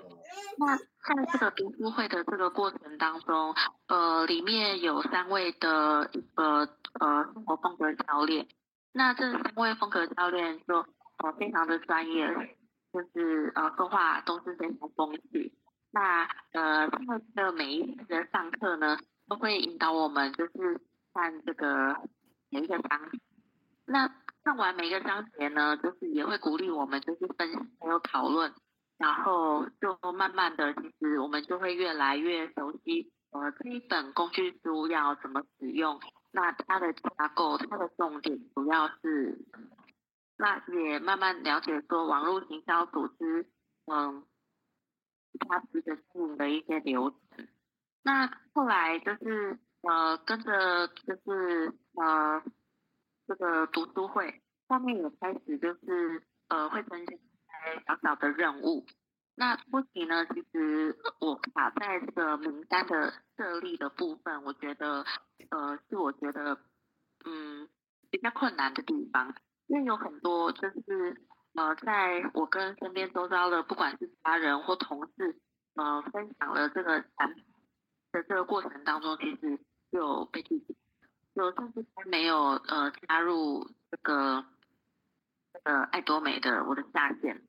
[0.58, 3.54] 那在这个读书会的这个过程当中，
[3.86, 6.68] 呃里面有三位的一个
[7.00, 8.46] 呃生活风格教练，
[8.92, 10.76] 那这三位风格教练就
[11.18, 12.26] 呃非常的专业，
[12.92, 15.54] 就是呃说话都是非常风趣。
[15.92, 18.96] 那呃，他们的每一次的上课呢，
[19.28, 20.80] 都会引导我们，就是
[21.12, 21.96] 看这个
[22.48, 23.00] 每一个章。
[23.86, 24.06] 那
[24.42, 28.52] 看完每个章节呢，就是也会鼓励我们，就是分析还有讨论，
[28.98, 36.00] 然后就慢慢的，其实我们就会越来越熟悉，呃，这一本工具书要怎么使用，
[36.32, 39.38] 那它的架构、它的重点主要是，
[40.36, 43.46] 那也慢慢了解说网络行销组织，
[43.86, 44.24] 嗯。
[45.48, 47.46] 他这个经营的一些流程，
[48.02, 52.42] 那后来就是呃跟着就是呃
[53.30, 58.84] 这个读书会，后面也开始就是呃会增加一些小小的任务。
[59.36, 65.04] 那目前呢，其实我卡在这个名单的设立的部分，我觉得
[65.50, 66.58] 呃是我觉得
[67.24, 67.68] 嗯
[68.10, 69.32] 比较困难的地方，
[69.68, 71.16] 因为有很多就是。
[71.52, 75.36] 呃，在我跟身边周遭的，不管是家人或同事，
[75.74, 77.44] 呃，分享了这个产品
[78.12, 79.58] 的这个过程当中，其实
[79.90, 80.76] 就被拒绝，
[81.34, 84.44] 有甚至还没有呃加入这个
[85.64, 87.42] 呃爱多美的我的下线，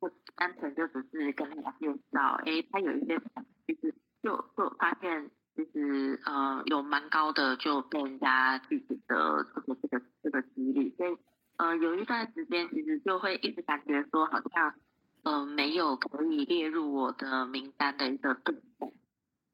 [0.00, 3.20] 我单纯就只是跟他介绍，哎，他有一些
[3.66, 11.16] 其实就就发现其实呃有蛮高的就被人家拒绝的这个这个这个几率，所以。
[11.58, 14.74] 呃，有一段时间其实就会一直感觉说，好像
[15.22, 18.92] 呃没有可以列入我的名单的一个对象。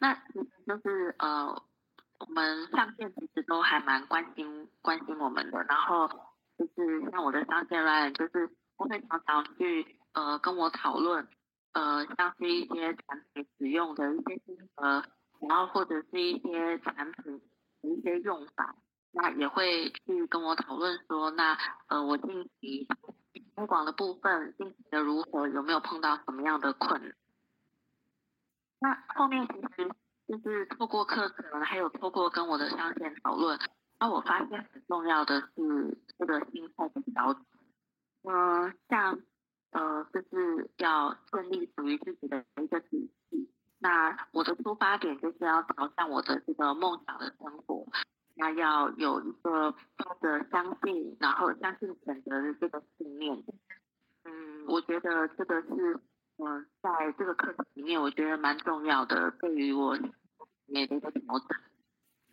[0.00, 1.62] 那其实就是呃，
[2.22, 6.08] 我们上线其实都还蛮关心关心我们的，然后
[6.56, 11.26] 就是像我的上线人，就是我会常常去呃跟我讨论，
[11.72, 15.04] 呃像是一些产品使用的一些心得，
[15.48, 17.42] 然后或者是一些产品
[17.82, 18.76] 的一些用法。
[19.10, 21.58] 那也会去跟我讨论说，那
[21.88, 22.86] 呃，我近期
[23.56, 27.12] 推广的部分进行的如何，有没有碰到什么样的困难？
[28.78, 29.90] 那后面其实
[30.32, 33.58] 就是透过课程，还有透过跟我的上线讨论，
[34.00, 37.44] 那我发现很重要的是这个心态的调整。
[38.22, 39.18] 嗯、呃，像
[39.72, 43.50] 呃，就是要建立属于自己的一个体系。
[43.78, 47.86] 那我的出发点就是要朝向我的这个梦想的生活。
[48.34, 53.44] 那要有一个他的相信，然后相信选择的这个信念。
[54.24, 56.00] 嗯，我觉得这个是，
[56.38, 59.98] 嗯、在这个课程里面，我觉得蛮重要的，对于我
[60.72, 61.48] 每的一个调整。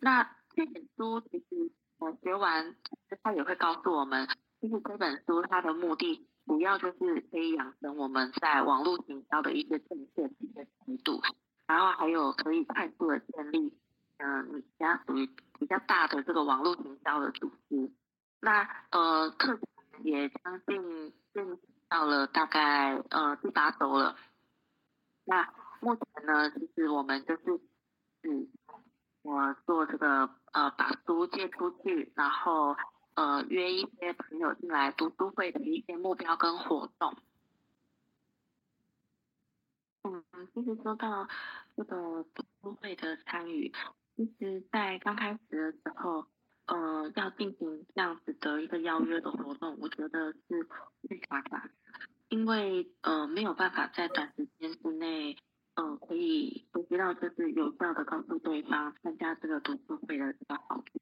[0.00, 0.24] 那
[0.54, 2.74] 这本书其实我学完，
[3.22, 4.26] 他也会告诉我们，
[4.60, 11.20] 其实这本书它的目的，主要就是可以养成我们在网络营销的一些正确的一些态度，
[11.66, 13.72] 然后还有可以快速的建立。
[14.22, 15.26] 嗯，你家属于
[15.58, 17.90] 比较大的这个网络营销的组织，
[18.40, 24.16] 那呃课程也将近进到了大概呃第八周了。
[25.24, 27.60] 那目前呢，其实我们就是
[28.22, 28.48] 嗯，
[29.22, 32.76] 我做这个呃把书借出去，然后
[33.14, 37.16] 呃约一些朋友进来读书会的一些目标跟活动。
[40.02, 41.28] 嗯，其实说到
[41.76, 43.72] 这个读书会的参与，
[44.16, 46.26] 其实在刚开始的时候，
[46.66, 50.68] 呃，要进行这样子的一个邀约的活动，我觉得是
[51.06, 51.70] 最麻烦，
[52.28, 55.36] 因为呃没有办法在短时间之内，
[55.80, 61.00] 呃，可以我知道就是有效的告诉对方参加这个读书会的这个好处。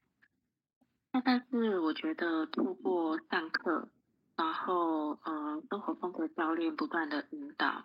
[1.12, 3.88] 那但是我觉得透过上课，
[4.36, 7.84] 然后呃生活风格教练不断的引导。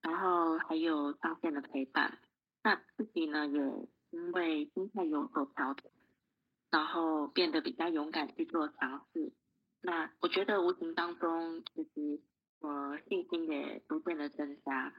[0.00, 2.18] 然后还有上线的陪伴，
[2.62, 3.58] 那自己呢也
[4.10, 5.90] 因为心态有所调整，
[6.70, 9.32] 然后变得比较勇敢去做尝试。
[9.82, 12.20] 那我觉得无形当中，其实
[12.60, 14.94] 我信心也逐渐的增加。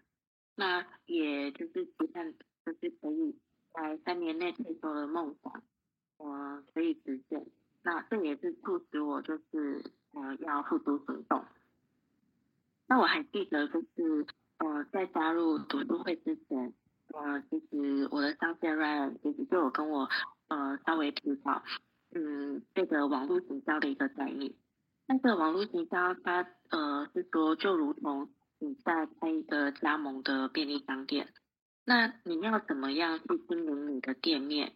[0.60, 2.34] 那也就是期盼，
[2.66, 3.36] 就是可以
[3.74, 5.64] 在三年内退休的梦想，
[6.18, 7.48] 我可以实现。
[7.82, 9.82] 那这也是促使我就是
[10.12, 11.44] 呃要付诸行动。
[12.88, 14.28] 那我还记得就是。
[14.62, 16.74] 呃，在加入读书会之前，
[17.14, 20.10] 呃，其实我的上线 Ryan 其实就有跟我
[20.50, 21.64] 呃稍微提到，
[22.12, 24.54] 嗯，这个网络营销的一个概念。
[25.08, 28.30] 那这个网络营销它呃是说，就如同
[28.60, 31.34] 你在开一个加盟的便利商店，
[31.86, 34.74] 那你要怎么样去经营你的店面？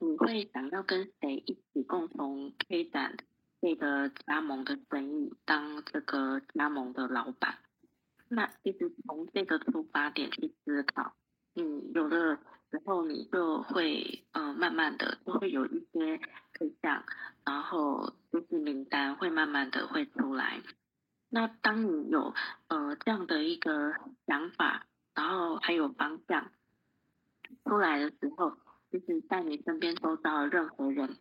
[0.00, 3.16] 你会想要跟谁一起共同开展
[3.60, 7.58] 这个加盟的生意，当这个加盟的老板？
[8.28, 11.14] 那其实从这个出发点去思考，
[11.54, 12.36] 嗯，有的
[12.70, 16.18] 时候你就会呃慢慢的就会有一些
[16.58, 17.04] 对象，
[17.44, 20.60] 然后就是名单会慢慢的会出来。
[21.30, 22.34] 那当你有
[22.68, 23.94] 呃这样的一个
[24.26, 26.50] 想法，然后还有方向
[27.64, 28.58] 出来的时候，
[28.90, 31.16] 其实在你身边周遭的任何人，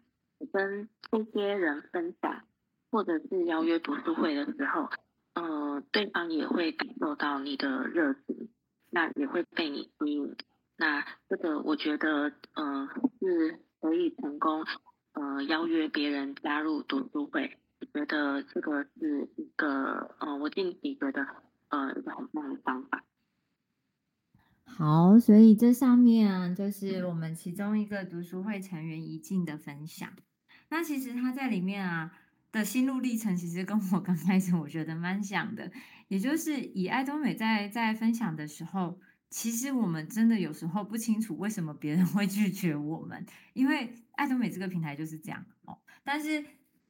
[0.52, 2.44] 跟这些人分享，
[2.92, 4.90] 或者是邀约读书会的时候。
[5.36, 8.50] 呃，对方也会感受到你的热情，
[8.90, 10.36] 那也会被你吸引。
[10.76, 12.90] 那这个我觉得，呃，
[13.20, 14.66] 是可以成功，
[15.14, 17.58] 呃，邀约别人加入读书会。
[17.88, 21.26] 觉得这个是一个，呃，我近期觉得，
[21.70, 23.04] 呃，一个很棒的方法。
[24.66, 30.10] 好，所以这上面，就是我们其中一个读书会成员一静的分享。
[30.70, 32.12] 那其实他在里面啊。
[32.52, 35.72] 的心路历程其实跟我刚开始我觉得蛮像的，
[36.08, 39.00] 也就是以爱多美在在分享的时候，
[39.30, 43.24] 其实我们真的有时候不清楚为什么别人会拒绝我们，
[43.54, 45.78] 因为爱多美这个平台就是这样哦。
[46.04, 46.44] 但是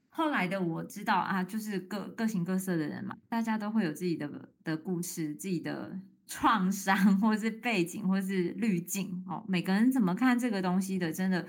[0.09, 9.45] 后来的我知道啊，就是各各形各色的人嘛，大家都会有自己的的故事、自己的创伤， 或是背景，或是滤镜哦。
[9.47, 11.47] 每个人怎么看这个东西的，真的。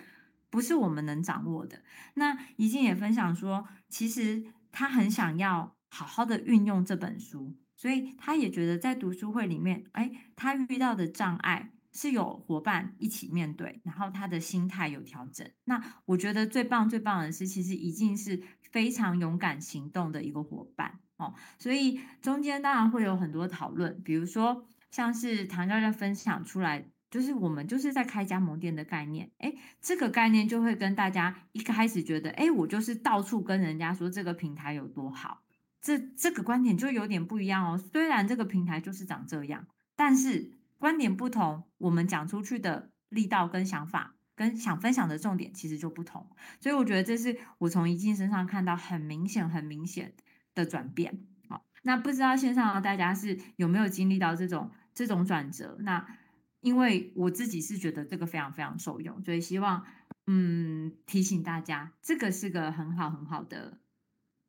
[0.52, 1.80] 不是我们能掌握的。
[2.14, 4.42] 那怡静也分享说，其实
[4.72, 15.49] 他很想要好好的运用这本书，所以他也觉得在读书会里面，哎，他遇到的障碍是有伙伴一起面对，然后他的心态有调整。
[15.64, 21.34] 那我觉得最棒最棒的是，其实宜静是非常勇敢行动的一个伙伴哦。
[21.59, 26.88] 所以中间当然会有很多讨论，比如说像是唐教练分享出来。
[27.11, 35.43] 就是我们就是在开加盟店的概念，诶，这个概念就会跟大家一开始觉得，诶，我就是到处跟人家说这个平台有多好，
[35.80, 37.76] 这这个观点就有点不一样哦。
[37.76, 39.66] 虽然这个平台就是长这样，
[39.97, 46.28] 但是观点不同，我们讲出去的力道跟想法跟想分享的重点其实就不同。
[46.59, 50.14] 所以我觉得这是我从宜静身上看到很明显、很明显
[50.57, 51.26] 的转变。
[51.49, 55.76] 好，那不知道线上的大家是有没有经历到这种这种转折？
[55.81, 56.16] 那。
[56.62, 59.83] 因为我自己是觉得这个非常非常受用，所以希望
[60.26, 63.81] 嗯提醒大家，这个是个很好很好的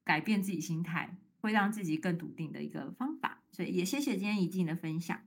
[0.03, 3.41] 改变自己心态，会让自己更笃定的一个方法。
[3.53, 5.21] 所以也谢谢今天宜静的分享。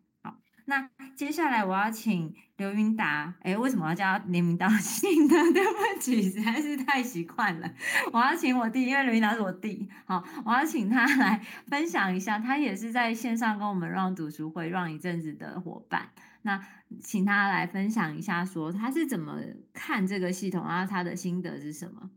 [0.67, 5.35] 好，那接下来我要请刘云达，哎，为什么要叫他连名道姓呢？
[5.53, 7.71] 对不起，实在是太习惯了。
[8.13, 9.89] 我要请我弟，因为刘云达是我弟。
[10.07, 16.11] 好，我要请他来分享一下，他也是在线上跟我们 run 读书会 run 一阵子的伙伴。
[16.43, 16.61] 那
[17.01, 19.39] 请他来分享一下，说他是怎么
[19.73, 22.11] 看这个系统，然后他的心得是什么？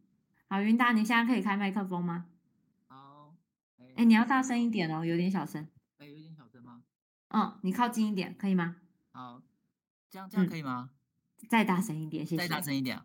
[0.49, 2.25] 好，云达，你现在可以开麦克风吗？
[2.87, 3.33] 好，
[3.95, 5.67] 哎、欸，你要大声一点哦，有点小声。
[7.29, 8.75] 嗯，你靠近一点，可以吗？
[9.11, 9.41] 好，
[10.09, 10.89] 这样这样可以吗？
[11.41, 12.37] 嗯、再大声一点，谢谢。
[12.37, 12.97] 再大声一点。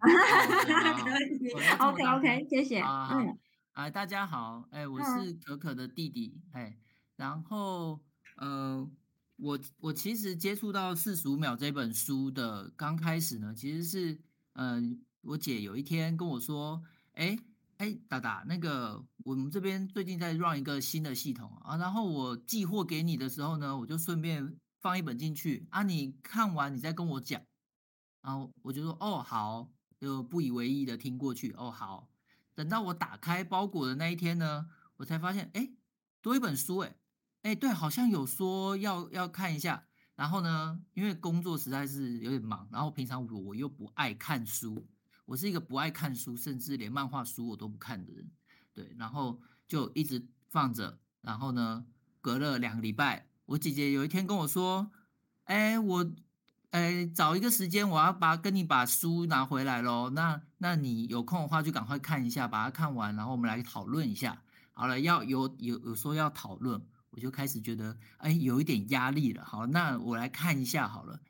[1.80, 2.78] OK OK，谢谢。
[2.80, 3.38] 啊，嗯，
[3.72, 6.76] 啊，大家好，哎、欸，我是可可的弟弟，哎、嗯。
[7.16, 8.00] 然后
[8.36, 8.88] 呃，
[9.36, 14.18] 我我其实接触到四十五秒这本书的刚开始呢，其实是
[14.54, 16.82] 嗯、呃，我姐有一天跟我说，
[17.14, 17.38] 哎
[17.78, 27.42] 哎，达达，那个我们这边最近在 run 一个新的系统啊，然后我寄货给你的时候呢，我就顺便放一本进去啊，你看完你再跟我讲。
[28.22, 29.68] 然后我就说哦好，
[29.98, 31.52] 就不以为意的听过去。
[31.58, 32.08] 哦好，
[32.54, 35.68] 等到我打开包裹的那一天呢，我才发现哎，
[36.20, 36.94] 多一本书哎，
[37.42, 39.84] 哎对，好像有说要要看一下。
[40.14, 44.86] 然后呢，因为工作实在是有点忙，然后平常我我又不爱看书，
[45.24, 48.30] 我是一个不爱看书，甚至连漫画书我都不看的人。
[48.72, 50.98] 对，然后就一直放着。
[51.20, 51.84] 然后呢，
[52.20, 54.90] 隔了两个礼拜，我姐姐有一天跟我说，
[55.44, 56.12] 哎我。
[56.72, 60.08] 哎，找一个时间，我要把跟你把书拿回来喽。
[60.08, 64.42] 那那你有空的话，就赶快看一下，把它看完，然后我们来讨论一下。
[64.72, 69.44] 好了，要有有有说要讨论，我就开始觉得哎，有一点压力了。
[69.44, 71.20] 好，那我来看一下好了。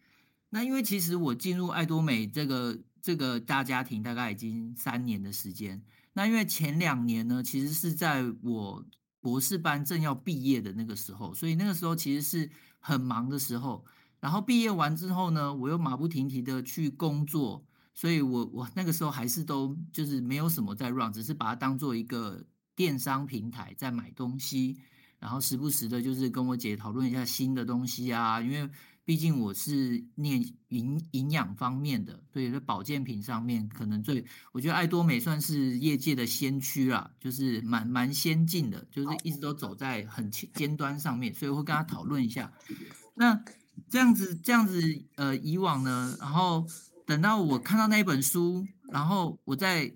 [0.50, 5.82] 那因为其实我进入爱多美这个这个大家庭大概已经三年的时间。
[6.14, 8.86] 那因为前两年呢，其实是在我
[9.20, 13.84] 博士班正要毕业的那个时候，所以那个时候其实是很忙的时候。
[14.20, 22.44] 然后毕业完之后呢，我又马不停蹄的去工作，所以我我那个时候还是都就是没有什么在 run，只是把它当做一个
[22.76, 24.78] 电商平台在买东西，
[25.18, 28.70] 然后时不时的就是跟我姐讨论一下新的东西啊，因为
[29.04, 42.52] 毕竟我是念营营养方面的，所以在保健品上面可能最，我觉得爱多美算是业界的先驱啦，就是蛮蛮先进的，就是一直都走在很尖端上面，所以我会跟他讨论一下，
[43.14, 43.42] 那。
[43.88, 44.82] 这样子，这样子，
[45.16, 46.66] 呃，以往呢，然后
[47.06, 49.90] 等到我看到那一本书，然后我在，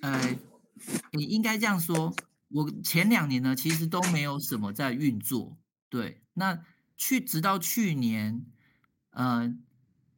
[0.00, 0.34] 呃，
[1.12, 2.14] 你应该这样说，
[2.48, 5.58] 我前两年呢，其实都没有什么在运作，
[5.90, 6.58] 对，那
[6.98, 8.44] 去直到去年，
[9.12, 9.50] 呃，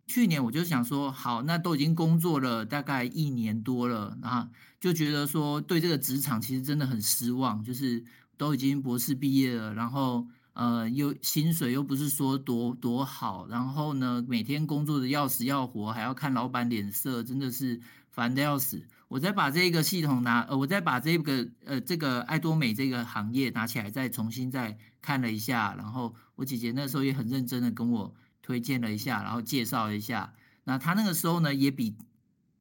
[0.08, 4.50] 去年我就想说，好，那都已经工作了大概一年多了，然后
[4.80, 8.02] 就觉得说，对这个职场其实真的很失望，就是
[8.36, 10.26] 都已经博士毕业了，然后。
[10.52, 18.84] 呃，又薪水又不是说多多好，然后呢，每天工作的要死要活，还要看老板脸色，真的是烦的要死。
[19.10, 30.32] 我再把这个系统拿，呃，我再把这个呃这个爱多美这个行业拿起来，再重新再看了一下，然后我姐姐那时候也很认真的跟我推荐了一下，然后介绍了一下。
[30.62, 31.96] 那她那个时候呢，也比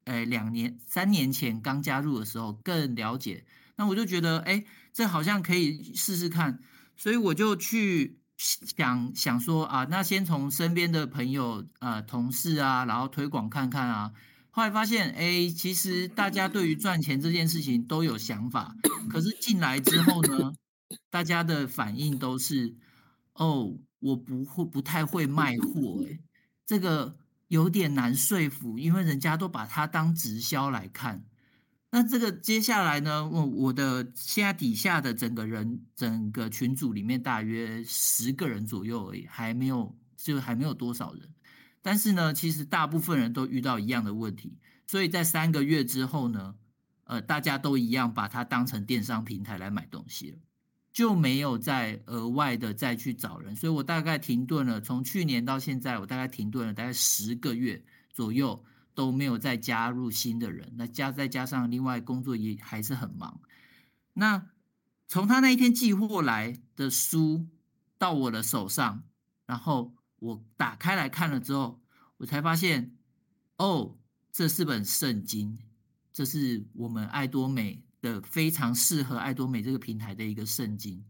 [0.06, 3.44] 呃两年三年前刚加入的时候更了解。
[3.76, 6.58] 那我就觉得，哎，这好像可以试试看。
[6.96, 14.12] 所以我就去想想说啊，那先从身边的朋友、呃同事啊，然后推广看看啊。
[14.50, 18.74] 后来发现，哎，其实大家对于赚钱这件事情都有想法，
[19.08, 20.52] 可是进来之后呢，
[21.08, 22.74] 大家的反应都是，
[23.34, 26.18] 哦，我不会，不太会卖货，哎，
[26.66, 27.16] 这个
[27.48, 31.24] 有点难说服，因为人家都把它当直销来看。
[31.92, 33.28] 那这个接下来呢？
[33.28, 41.28] 我我的现在底下的整个人整个群组里面大约十个人左右而已，还没有就还没有多少人。
[41.82, 46.54] 但是呢，其实大部分人都遇到一样的问题，所以在三个月之后呢，
[47.04, 50.38] 呃，大家都一样把它当成电商平台来买东西了，
[50.92, 53.54] 就没有再额外的再去找人。
[53.56, 58.64] 所以我大概停顿了，从去年到现在，我大概停顿了大概十个月左右。
[58.92, 63.40] 都没有再加入新的人，那加再加上另外工作也还是很忙。
[64.12, 64.48] 那
[65.06, 67.46] 从他那一天寄货来的书
[67.96, 69.04] 到我的手上，
[69.46, 71.82] 然后我打开来看了之后，
[72.18, 72.96] 我才发现，
[73.58, 73.98] 哦，
[74.30, 75.58] 这是本圣经，
[76.12, 81.04] 这是我们爱多美的非常适合爱多美这个平台的一个圣经。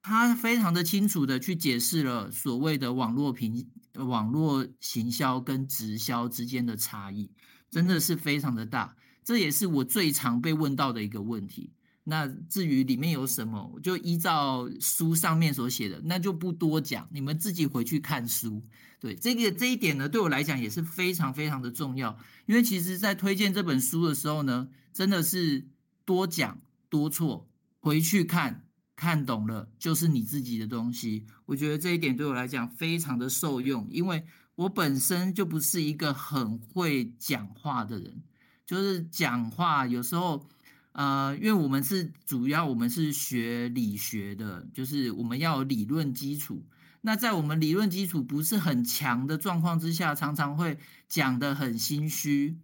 [0.00, 7.30] 他非常的清楚的去解释了所谓的网络平网络行销跟直销之间的差异，
[7.70, 8.96] 真的是非常的大。
[9.24, 11.72] 这也是我最常被问到的一个问题。
[12.04, 18.62] 那至于里面有什么，我就依照书上面所写的，那就不多讲，你们自己回去看书。
[19.00, 22.16] 对，这个这一点呢，对我来讲也是非常非常的重要。
[22.46, 25.66] 因为其实在推荐这本书的时候呢，真的是
[26.04, 27.48] 多讲多错，
[27.80, 28.60] 回去看。
[28.96, 34.24] 看懂了就是你自己的东西，我觉得这一点对我来讲非常的受用，因为
[34.54, 38.22] 我本身就不是一个很会讲话的人，
[38.64, 40.46] 就是讲话有时候，
[40.94, 46.64] 呃，因为我们是主要我们是学理学的，就是我们要有理论基础，
[47.02, 52.56] 那在我们理论基础不是很强的状况之下，常常会讲得很心虚，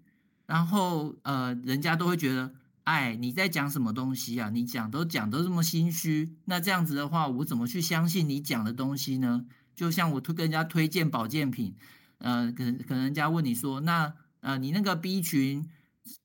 [0.46, 2.54] 然后呃，人家都会觉得。
[2.84, 4.50] 哎，你在讲什么东西啊？
[4.50, 9.44] 你讲都讲都这么心虚，那这样子的话，我怎么去相信你讲的东西呢？
[9.76, 11.76] 就像我推跟人家推荐保健品，
[12.18, 15.68] 呃，可能可能人家问你说，那呃，你那个 B 群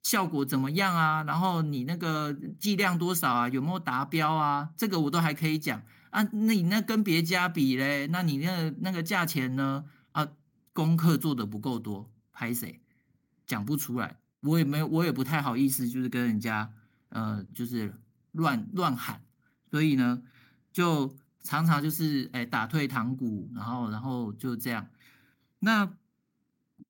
[0.03, 1.23] 效果怎么样啊？
[1.23, 3.49] 然后你那个剂量多少啊？
[3.49, 4.69] 有没有达标啊？
[4.77, 6.23] 这个我都还可以讲啊。
[6.23, 8.07] 那你那跟别家比嘞？
[8.07, 9.85] 那你那那个价钱呢？
[10.11, 10.27] 啊，
[10.73, 12.81] 功课做的不够多，拍谁
[13.45, 14.17] 讲不出来？
[14.41, 16.71] 我也没，我也不太好意思，就是跟人家，
[17.09, 17.93] 呃，就是
[18.31, 19.21] 乱乱喊，
[19.71, 20.21] 所以呢，
[20.71, 24.87] 就常常就是哎打退堂鼓，然后然后就这样。
[25.59, 25.91] 那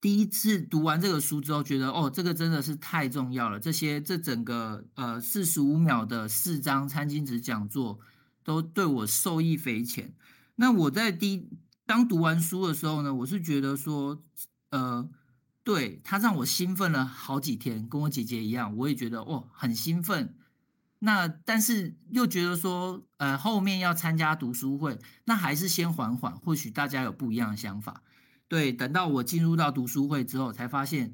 [0.06, 3.60] 第一次读完这个书之后，觉得哦，这个真的是太重要了。
[3.60, 8.00] 这些这整个呃四十五秒的四张餐巾纸讲座，
[8.44, 10.14] 都对我受益匪浅。
[10.58, 11.50] 那我在第一
[11.88, 14.22] 当读完书的时候呢，我是觉得说，
[14.70, 15.10] 呃。
[15.64, 20.36] 对，他让我兴奋了好几天，跟我姐姐一样，我也觉得哦很兴奋。
[21.00, 28.04] 那但是又觉得说，呃，后面要参加读书会，那还是先缓缓，或许大家有不一样的想法。
[28.48, 31.14] 对，等到我进入到读书会之后，才发现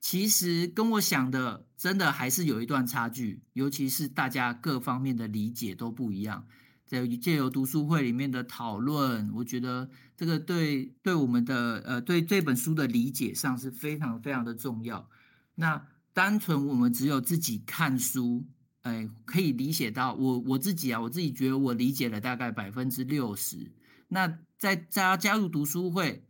[0.00, 6.46] 其实跟我想的真的还是有一段差距，尤其是大家各方面的理解都不一样。
[6.84, 15.08] 在借由读书会里面的讨论，我觉得这个对对我们的呃对这本书的理解上是非常非常的重要。
[15.54, 18.44] 那单纯我们只有自己看书，
[18.82, 23.72] 哎，可以理解到我我自己啊，我自己觉得我理解了大概百分之六十。
[24.08, 26.22] 那在加加入读书会，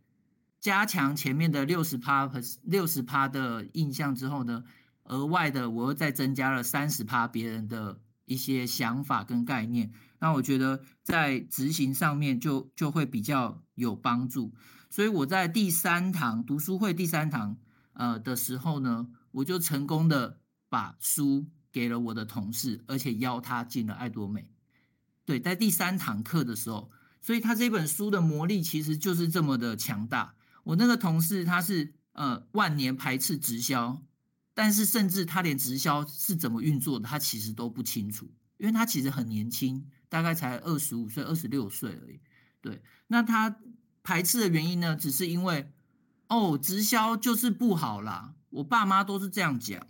[0.63, 4.63] 加强前面的六十趴和六十趴的印象之后呢，
[5.03, 9.91] 额外的我又再增加了三十趴别人的一些想法跟概念。
[10.19, 14.53] 那我觉得在执行上面就就会比较有帮助，
[14.89, 17.57] 所以我在第三堂读书会第三堂
[17.91, 20.39] 呃的时候呢，我就成功的
[20.69, 24.47] 把书给了我的同事，而且邀他进了爱多美。
[25.25, 26.89] 对，在第三堂课的时候，
[27.19, 30.35] 所以他这本书的魔力其实就是这么的强大。
[30.63, 34.01] 我那个同事他是呃万年排斥直销，
[34.53, 39.89] 但是甚至他连直销是怎么运作的，他其实都不清楚，因为他其实很年轻。
[40.09, 42.19] 大概才二十五岁、二十六岁而已。
[42.61, 43.57] 对，那他
[44.03, 44.95] 排斥的原因呢？
[44.95, 45.73] 只是因为
[46.27, 48.35] 哦，直销就是不好啦。
[48.51, 49.87] 我爸妈都是这样讲。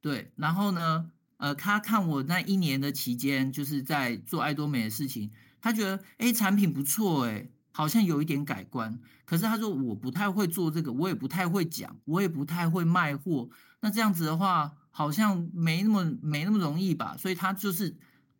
[0.00, 5.30] 对，然后呢，呃，他看我那一年的期间，就是在做爱多美的事情，
[5.60, 8.98] 他觉得哎，产品不错，哎，好像有一点改观。
[9.26, 13.48] 可是他说我不太会做这个，我也不太会讲，我也不太会卖货。
[13.80, 17.16] 那这样子的话，好像没那么没那么容易吧？
[17.18, 17.96] 所以他就是。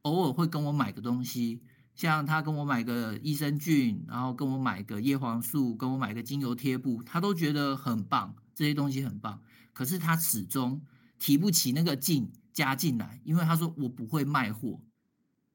[0.07, 1.61] 偶尔会跟我买个东西，
[1.97, 9.43] 像他跟我买个益生菌，然后跟我买个叶黄素，跟我买个精油贴布，他都觉得很棒，这些东西很棒。
[9.73, 10.81] 可是他始终
[11.19, 14.81] 提不起那个劲加进来，因为他说我不会卖货，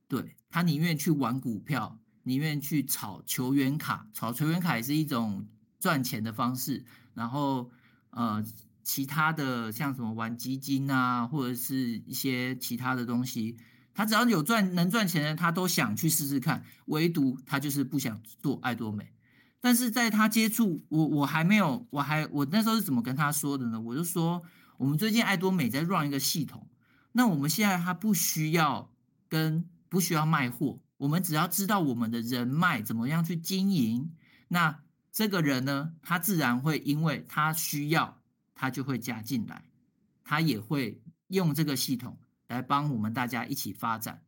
[0.09, 5.47] 对，他宁愿去玩股票，宁愿去炒球员卡，炒球员卡也是一种
[5.80, 6.86] 赚钱的方式。
[7.13, 7.69] 然后
[8.11, 8.43] 呃，
[8.84, 13.57] 其他的像什么玩基金啊，或者是一些其他的东西。
[13.93, 16.63] 他只要有赚能赚钱的，他都想去试试看。
[16.86, 19.11] 唯独他就是不想做爱多美。
[19.59, 23.80] 但是在他接触我，我还没有，我还我那时候是怎么跟他说的呢？
[23.80, 24.41] 我就说，
[24.78, 26.67] 我们最近爱多美在 run 一个系统，
[27.11, 28.89] 那我们现在他不需要
[29.28, 34.14] 跟不需要卖货，我们只要知道我们的人脉怎么样去经营，
[34.47, 38.22] 那这个人呢，他自然会因为他需要，
[38.54, 39.66] 他就会加进来，
[40.24, 42.18] 他也会用这个系统。
[42.47, 44.22] 来帮我们大家一起发展。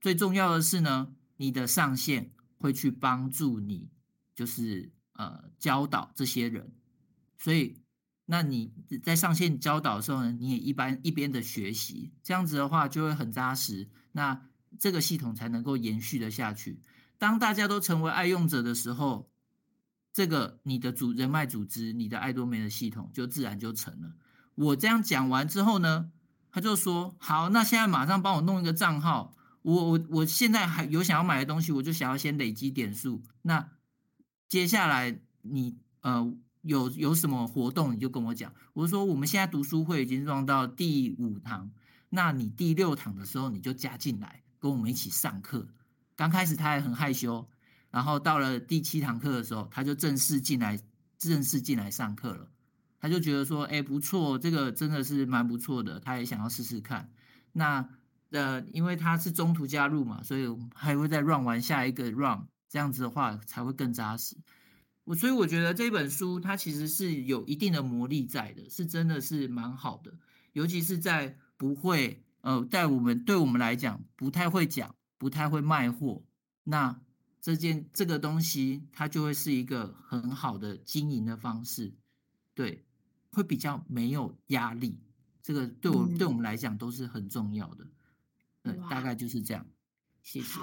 [0.00, 3.88] 最重要的是呢，你的上线会去帮助你，
[4.34, 6.72] 就是呃教导这些人。
[7.38, 7.80] 所以，
[8.26, 13.88] 那你在上线教导的时候呢，你也一般一边的学习，这样子的话就会很扎实。
[14.10, 14.47] 那
[14.78, 16.80] 这个系统才能够延续的下去。
[17.18, 19.28] 当大家都成为爱用者的时候，
[20.12, 24.14] 这个你的组人脉组织，你的爱多美的系统就自然就成了。
[24.54, 26.10] 我这样讲完之后呢，
[26.50, 29.34] 他就说：“好，那现在马上帮我弄一个账号。
[29.62, 33.22] 我我我现在还有想要买的东西，我就想要先累积点数。
[33.42, 33.68] 那
[34.48, 38.52] 接下来你呃有有什么活动，你就跟我讲。
[38.72, 41.70] 我说我们现在读书会已经上到第五堂，
[42.08, 45.66] 那你第六堂的时候你就加进来跟我们一起上课。
[46.16, 47.48] 刚开始他还很害羞，
[47.90, 50.78] 然后到了第七堂课的时候，他就正式进来
[51.18, 52.50] 正式进来上课了。”
[53.00, 57.08] 他就觉得说，哎，不错，这个真的是蛮不错的，他也想要试试看。
[57.52, 57.88] 那
[58.30, 64.36] 呃，因为他是中途加入嘛，所以还会再 run 完下一个 run，这样子的话才会更扎实。
[65.04, 70.12] 我所以我觉得这本书它其实是有一定的魔力在的，是真的是蛮好的，
[70.52, 76.22] 尤其是在不会呃，在我们对我们来讲不太会讲，不太会卖货，
[76.64, 77.00] 那
[77.40, 81.92] 这件这个东西它就会是一个很好的经营的方式，
[82.54, 82.84] 对，
[83.30, 84.98] 会比较没有压力。
[85.42, 87.86] 这个对我、嗯、对我们来讲都是很重要的，
[88.62, 89.64] 对，大概就是这样。
[90.22, 90.60] 谢谢。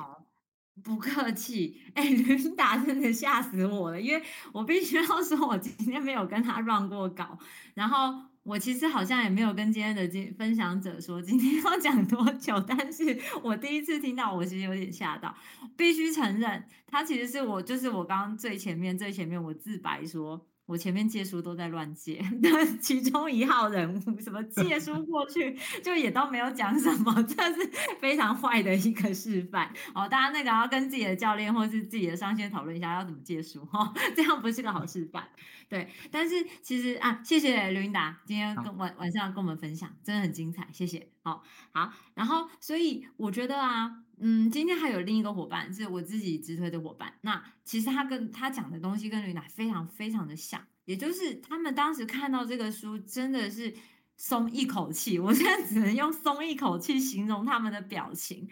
[0.84, 4.22] 不客气，哎，琳达真的吓死我了，因为
[4.52, 7.40] 我必须要说，我今天没有跟他 run 过稿，
[7.74, 8.14] 然后
[8.46, 15.36] 我其实好像也没有跟今天的今分享者说今天要讲多久， 但是我第一次听到，我其实有点吓到，
[15.76, 20.46] 必须承认，他其实是我，就是我刚刚最前面最前面我自白说。
[20.66, 30.08] 我前面借书都在乱借， 但其中一号人物什么借书过去就也都没有讲什么， 这是非常坏的一个示范哦。
[30.08, 35.28] 大家那个要跟自己的教练或是自己的上线讨论一下要怎么借书哈、哦， 这样不是个好示范。
[35.68, 41.08] 对，但是其实啊，谢谢刘云达今天跟晚晚上跟我们分享，真的很精彩，谢谢。
[41.24, 44.05] 好，好，然后所以我觉得啊。
[44.18, 47.14] 嗯，今天还有另一个伙伴是我自己直推的伙伴。
[47.22, 53.74] 那其实他跟他讲的东西跟吕奶非常非常的像，也就是他们当时看到这个书真的是
[54.16, 55.20] 松一口气。
[55.20, 58.48] 我现在只能用松一口气形容他们的表情，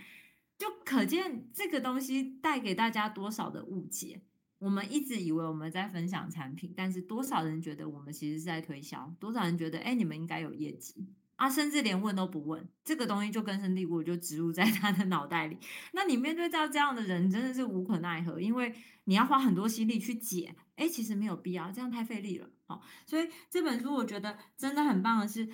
[0.57, 4.21] 就可见这个东西带给大家多少的误解。
[4.59, 9.13] 我们一直以为我们在分享产品，但是多少人觉得我们其实是在推销？
[9.19, 11.05] 多少人觉得哎，你们应该有业绩？
[11.35, 15.57] 啊、甚至连问都不问，这个东西就根深蒂固，就植入在他的脑袋里。
[15.91, 18.73] 那你面对到这样的人，真的是无可奈何，因为
[19.05, 20.55] 你要花很多心力去解。
[20.75, 22.49] 哎，其实没有必要，这样太费力了。
[22.65, 25.47] 好，所以这本书我觉得真的很棒的是，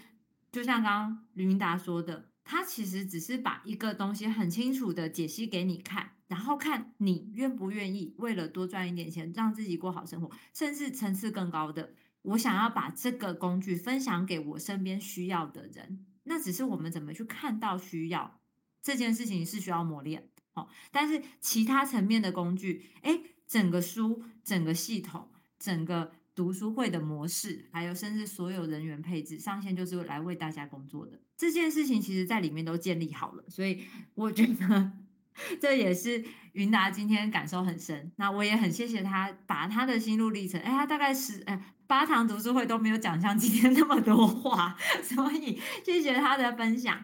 [0.51, 11.93] 就像刚刚吕云达说的，他其实只是把一个东西很清楚的解析给你看，然后看你愿不愿意为了多赚一点钱，让自己过好生活，甚至层次更高的。
[12.22, 18.39] 我想要把这个工具分享给我身边需要的人，那只是我们怎么去看到需要
[18.82, 20.67] 这件事情是需要磨练哦。
[20.91, 33.43] 但是其他层面的工具，诶，整个书、整个系统、整个读书会的模式，还有甚至所有人员配置上线，就是来为大家工作的这件事情，其实在里面都建立好了。
[33.47, 34.91] 所以我觉得
[35.61, 38.11] 这也是云达今天感受很深。
[38.17, 41.57] 那我也很谢谢他把他的心路历程，诶，他大概是诶。
[41.89, 47.03] 八堂读书会都没有讲像今天那么多话， 所以谢谢他的分享。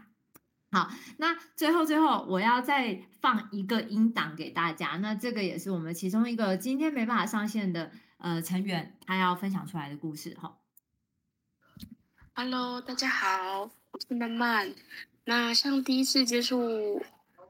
[0.71, 10.59] 好，那最后最后我要再放一个音档给大家，那这个也是我们其中一个今天没办法上线的呃成员，他要分享出来的故事哈。
[12.35, 14.71] Hello，大家好，我是曼曼。
[15.23, 17.03] 那像第一次接触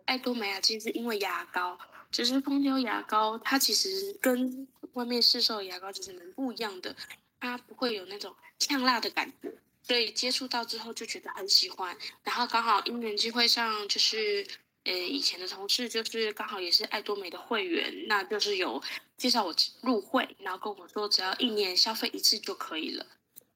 [0.06, 1.78] 爱多美啊，其实因为牙膏，
[2.12, 6.96] 只是蜂胶牙膏，它其实跟外面市售的牙膏其实蛮不一样的。
[7.40, 11.98] 它不会有那种呛辣的感觉，所以接触到之后就觉得很喜欢。
[12.24, 14.48] 然后刚好因缘机会上，就是
[14.84, 18.82] 呃以前的同事就是刚好也是爱多美的会员，那就是有
[19.18, 23.06] 介绍我入会，然后跟我说只要一年消费一次就可以了。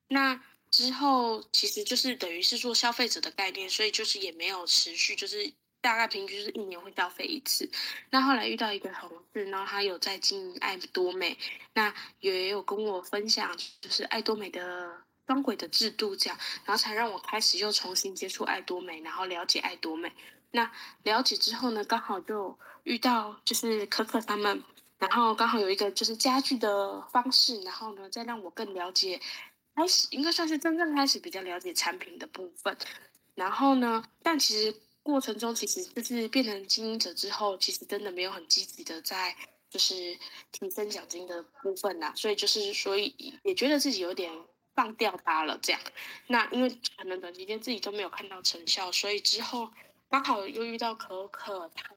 [0.08, 5.52] 那之后其实就是等于是做消费者的概念，所以就是也没有持续，就是。
[5.82, 7.70] 大概平均是一年会消费一次。
[8.10, 11.38] 那后来遇到一个同事，然后他有在经营爱多美，
[11.74, 14.92] 那也有跟我分享，就是爱多美的
[15.26, 20.12] 双轨的制度这样，然后才让我开始又重新接触爱多美，然后了解爱多美。
[20.52, 20.70] 那
[21.04, 24.62] 了解之后呢，刚好就遇到就是可可他们，
[24.98, 29.22] 然后刚好有一个就是家具的方式，然后呢再让我更了解，
[29.76, 32.76] 开始应该算是真正开始比较了解产品的部分。
[33.36, 34.76] 然后呢，但其实。
[35.04, 39.36] 过程中其实就是变成经营者之后，其实真的没有很积极的在
[39.70, 40.18] 就是
[40.52, 44.32] 提升奖金的部分呐，所以就是所以也觉得自己有点
[44.76, 45.82] 放掉它了这样。
[46.28, 49.72] 那因为可能短期间自己都没有看到成效，所以之后
[50.10, 51.90] 刚好又遇到可可他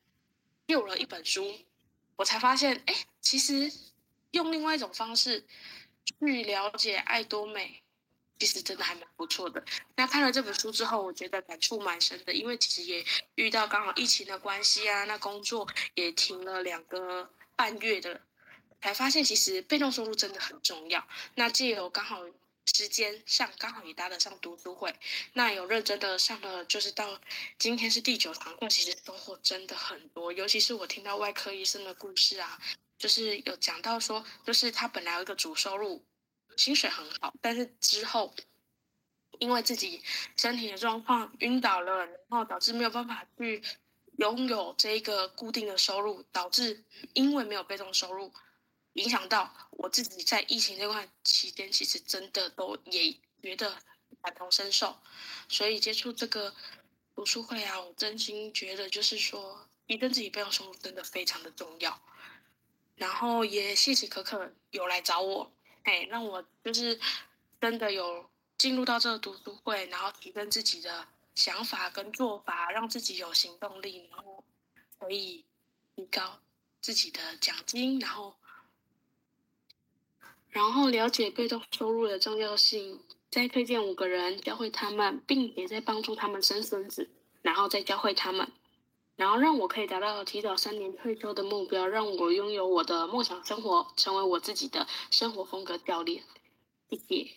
[0.67, 1.53] 有了一本书，
[2.17, 3.71] 我才发现哎，其实
[4.31, 5.45] 用另外一种方式
[6.21, 7.83] 去了解爱多美。
[8.43, 9.65] 其实真的还蛮不错的。
[9.95, 13.05] 那看了这本书之后，我觉得感触蛮深的，因为其实也
[13.37, 15.65] 遇到刚好疫情的关系啊，那工作
[15.95, 18.21] 也停了两个半月的，
[18.81, 21.07] 才发现其实被动收入真的很重要。
[21.37, 22.21] 那借由刚好
[22.75, 24.93] 时间上刚好也搭得上读书会，
[25.35, 27.21] 那有认真的上了，就是到
[27.61, 30.33] 今天是第九堂课，其实收获真的很多。
[30.33, 32.59] 尤其是我听到外科医生的故事啊，
[32.99, 36.05] 就是有讲到说，就是他本来有一个主收入。
[36.57, 38.35] 薪水很好，但是之后
[39.39, 40.03] 因为自己
[40.37, 43.63] 身体的状况晕倒了，然后导致没有办法去
[44.19, 46.85] 拥有这一个固定的收入，导致
[47.15, 48.33] 因为没有被动收入，
[48.93, 53.77] 影响到我自己在疫情这块期间，其实真的都也觉得
[54.21, 54.97] 感同身受，
[55.49, 56.55] 所以接触这个
[57.15, 62.01] 读书会啊，我真心觉得就是说，提升自己被动收入真的非常的重要。
[62.95, 65.53] 然后也谢谢可可有来找我，
[65.85, 66.99] 哎，让我就是
[67.61, 68.29] 真的有
[68.59, 74.45] 进入到这个读书会，然后提升自己的想法跟做法，让自己有行动力，然后
[74.99, 75.45] 可以
[75.95, 76.39] 提高
[76.81, 78.35] 自己的奖金，然后
[80.51, 83.01] 然后了解被动收入的重要性。
[83.31, 87.09] 再推荐五个人教会他们，并且再帮助他们生孙子，
[87.41, 88.53] 然后再教会他们，
[89.23, 96.25] 然后让我可以达到提早三年退休的目标，让我拥有我的梦想生活，成为我自己的生活风格教练。
[96.91, 97.31] 谢谢。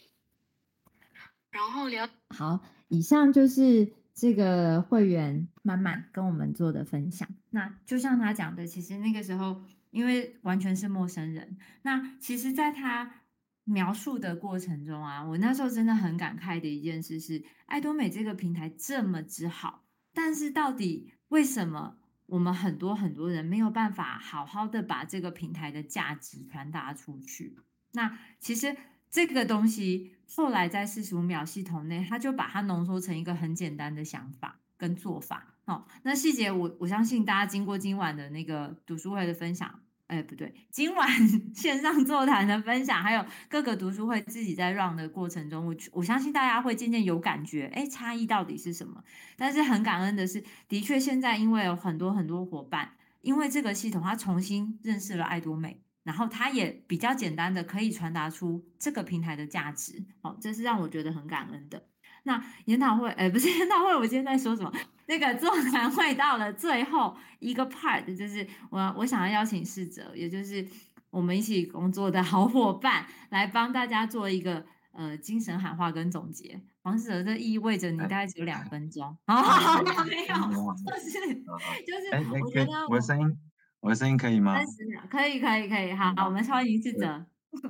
[1.52, 7.30] 然后聊好，以上就是这个会员曼曼跟我们做的分享。
[7.52, 9.62] 那就像他讲的，其实那个时候
[9.92, 13.22] 因为完全是陌生人，那其实在他。
[13.68, 19.82] 描述的过程中啊，我那时候真的很感慨的一件事是，爱多美这个平台这么之好，
[20.14, 21.98] 但是到底为什么
[22.28, 27.58] 我们很多很多人没有办法好好的把这个平台的价值传达出去？
[27.92, 28.76] 那其实
[29.10, 35.56] 这个东西后来在四十五秒系统内，他就把它浓缩成一个很简单的想法跟做法。
[35.66, 39.82] 哦，那细节我我相信大家经过今晚的那个读书会的分享。
[40.08, 41.10] 哎，不对，今晚
[41.56, 49.04] 线上座谈的分享，还有各个读书会自己在 run 的过程中，我我相信大家会渐渐有感觉，哎，差异到底是什么？
[49.36, 52.92] 但是很感恩的是，的确现在因为有很多很多伙伴，
[53.22, 61.84] 因为这个系统，他重新认识了爱多美，然后他也比较简单的可以传达出这个平台的价值，好，这是让我觉得很感恩的。
[62.26, 64.72] 那研讨会，呃，不是 研讨会，我今天在说什么？
[65.08, 70.68] 那个座谈会到了最后一个 part，就是我我想要邀请逝者，也就是
[71.12, 76.60] 我们一起工作的好伙伴，来帮大家做一个呃精神喊话跟总结。
[76.82, 79.16] 黄试着，这意味着你大概只有两 分钟。
[79.28, 80.36] 好 好，没有，
[80.86, 83.38] 就是就是，我觉得我的声音，
[83.82, 84.56] 我的声音可以吗？
[85.10, 87.26] 可以可以可以，好，我们欢迎试着。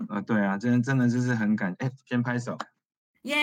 [0.09, 2.57] 呃，对啊，真的真的就是很感，哎，先拍手，
[3.23, 3.35] 耶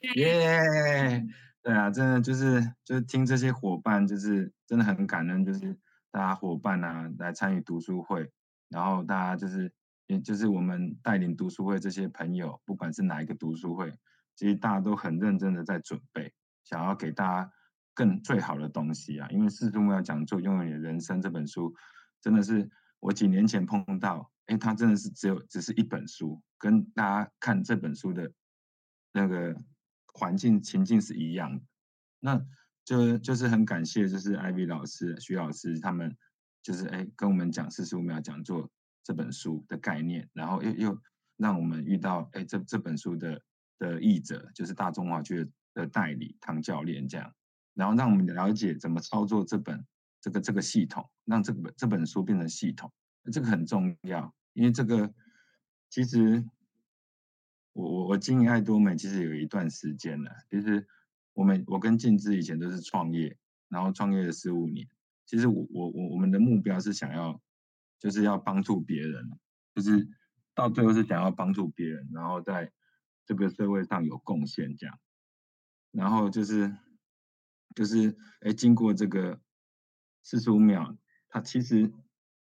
[0.00, 1.26] 耶。
[1.60, 5.76] 对啊，真的就是就是听这些伙伴，就是真的很感恩，就是
[6.10, 8.30] 大家伙伴啊来参与读书会，
[8.70, 9.70] 然后大家就是
[10.06, 13.92] 也就是我们带领读书会这些朋友，不管是哪一个读书会，
[14.34, 16.32] 其实大家都很认真的在准备，
[16.64, 17.52] 想要给大家
[17.92, 19.28] 更最好的东西啊。
[19.30, 21.74] 因为四十五秒讲座拥有你的人生这本书，
[22.22, 22.70] 真的是
[23.00, 28.32] 我几年前碰到，哎，它真的是只有只是一本书，跟大家看这本书的
[29.12, 29.54] 那个。
[30.18, 31.60] 环境情境是一样，
[32.18, 32.44] 那
[32.84, 36.16] 就就是很感谢，就是 Ivy 老师、徐老师他们，
[36.60, 38.68] 就是哎跟我们讲四十五秒讲座
[39.04, 41.02] 这本书的概念，然后又又
[41.36, 43.40] 让我们遇到哎这这本书的
[43.78, 47.32] 的译者，就是大中华区的代理唐教练这样，
[47.74, 49.86] 然后让我们了解怎么操作这本
[50.20, 52.92] 这个这个系统，让这本这本书变成系统，
[53.30, 55.14] 这个很重要，因为这个
[55.88, 56.44] 其实。
[57.78, 60.84] 我我我经营爱多美其实有一段时间了，其实
[61.32, 64.88] 我们我跟静之以前都是创业，然后创业了十五年。
[65.26, 67.40] 其实我我我我们的目标是想要，
[68.00, 69.30] 就是要帮助别人，
[69.76, 70.08] 就是
[70.54, 72.72] 到最后是想要帮助别人，然后在
[73.24, 74.98] 这个社会上有贡献这样。
[75.92, 76.76] 然后就是
[77.76, 79.40] 就是哎，经过这个
[80.24, 80.98] 四十五秒，
[81.28, 81.92] 它其实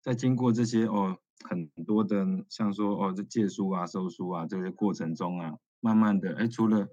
[0.01, 1.19] 在经过这些哦。
[1.43, 6.87] 很多的，像说哦，这借书啊、收书啊这些过程中啊，慢慢的，哎，除了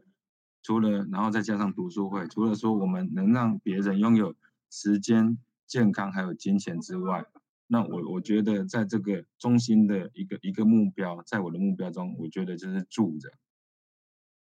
[0.63, 4.35] 除了，然后再加上读书会，除了说我们能让别人拥有
[4.71, 7.25] 时间、健康还有金钱之外，
[7.67, 13.31] 那我我觉得在这个中心的一个一个目标，在我的目标中，我觉得就是住着，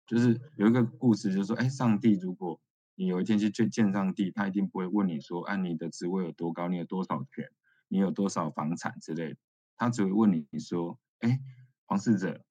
[0.08, 2.60] 就是有一个故事，就是说，哎，上帝，如果
[2.96, 7.50] 你有一天去见上帝，他一定不会问你说，啊，你的职位有多高，你有多少权，
[7.88, 9.38] 你有多少房产之类的。
[9.80, 11.40] 他只会问你，你说：“哎，
[11.86, 12.44] 黄世哲，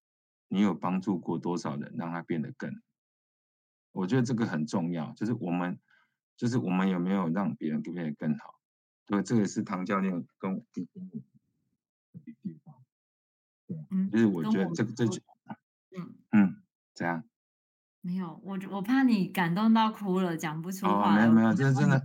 [0.49, 2.81] 你有帮助过多少人，让他变得更？”
[3.93, 5.79] 我觉得这个很重要，就是我们，
[6.39, 8.55] 就是我们有没有让别人变得更好？
[9.05, 12.75] 对，这个是唐教练跟我提醒我的地方。
[13.67, 15.21] 对，嗯，就是我觉得这个这句，
[15.95, 16.63] 嗯嗯，
[16.95, 17.23] 怎样？
[18.01, 21.13] 没有，我我怕你感动到哭了，讲不出话。
[21.13, 22.03] 哦，没有没有，这是真的，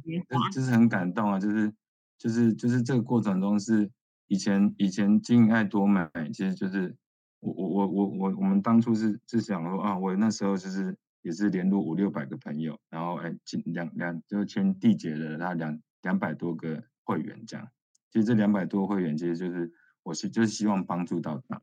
[0.52, 1.40] 就是很感动啊！
[1.40, 1.74] 就是
[2.18, 3.90] 就是就是这个过程中是。
[4.34, 6.98] 以前以前经营爱多美，其实就是
[7.40, 13.32] 我我我我我我们当初是是想说啊，我那时候就是也是联络五六百个朋友，然后哎，
[13.66, 17.70] 两两就签缔结了他两两百多个会员这样。
[18.10, 19.72] 其实这两百多个会员，其实就是
[20.02, 21.62] 我是就是希望帮助到他，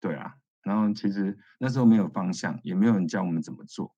[0.00, 0.36] 对啊。
[0.62, 3.92] 然后其实那时候没有方向，也没有人教我们怎么做，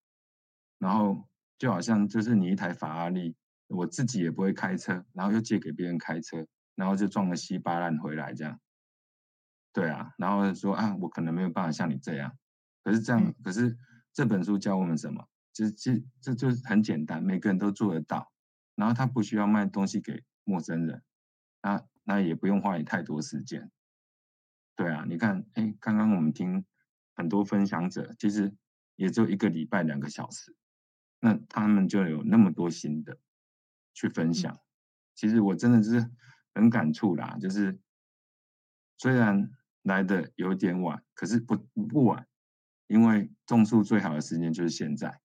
[0.78, 6.46] 然后就好像就是你一台法拉利，我自己也不会开车，然后又借给别人开车，
[6.76, 8.60] 然后就撞个稀巴烂回来这样。
[9.72, 12.38] 对啊，然后说啊，我可能没有办法像你这样，
[12.84, 13.76] 可是这样，可是
[14.12, 15.28] 这本书教我们什么？
[15.52, 18.32] 其实这这就是很简单，每个人都做得到。
[18.74, 21.02] 然后他不需要卖东西给陌生人，
[21.62, 23.70] 那那也不用花你太多时间。
[24.74, 26.64] 对啊，你看，哎，刚刚我们听
[27.14, 28.54] 很多分享者，其实
[28.96, 30.54] 也就一个礼拜两个小时，
[31.20, 33.18] 那他们就有那么多心的
[33.94, 34.58] 去分享。
[35.14, 36.10] 其实我真的是
[36.56, 37.78] 很感触啦，就是
[38.96, 39.50] 虽然
[39.82, 41.54] 来的有点晚，可是不
[41.86, 42.26] 不晚，
[42.86, 45.20] 因为种树最好的时间就是现在。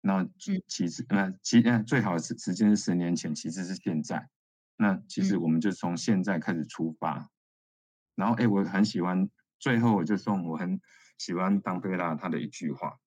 [0.00, 0.28] 那
[0.66, 4.28] 其实，那其嗯最好的时时间是十年前，其次是现在。
[4.76, 7.30] 那其实我们就从现在开始出发。
[8.16, 9.30] 然后，哎，我很喜欢，
[9.60, 10.80] 最后我就送我很
[11.16, 12.98] 喜欢当菲拉他的一句话。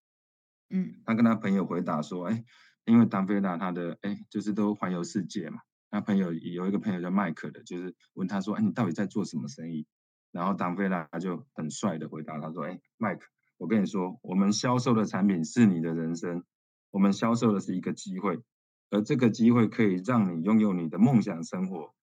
[0.70, 2.46] 嗯，他跟他朋友回答说，哎，
[2.86, 5.60] 因为当菲拉他的，哎，就是都环游世界嘛。
[5.96, 9.88] 他朋友有一个朋友叫麦克的，就是问他说，哎，你到底在做什么生意？
[10.32, 13.26] 然后当菲拉他就很帅的回答他说，哎，麦克，
[13.56, 16.44] 我跟你说，我们销售的产品是你的人生。
[16.92, 18.42] 我们销售的是一个机会，
[18.90, 21.94] 而这个机会可以让你拥有你的梦想生活。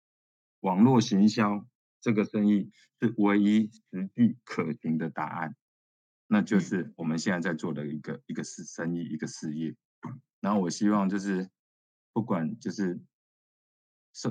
[0.61, 1.67] 网络行销
[2.01, 2.71] 这个生意
[3.01, 5.55] 是唯一实际可行的答案，
[6.27, 9.77] 那就是我们现在在做的一个一个事生意一个事业。
[10.41, 11.51] 然后我希望就是
[12.13, 13.12] 不管就是受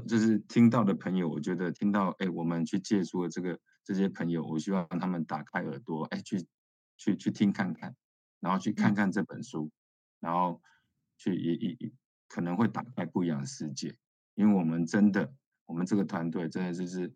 [0.08, 6.48] 就是听到的朋友，我觉得听到哎，我们去借书的这个这些朋友，我希望让他们打开耳朵，哎，去
[6.98, 7.96] 去去听看看，
[8.40, 9.72] 然后去看看这本书。
[10.20, 10.62] 然后
[11.18, 11.92] 去也也也
[12.28, 13.98] 可能会打开不一样的世界，
[14.36, 15.34] 因为我们真的，
[15.66, 17.12] 我们这个团队真的就是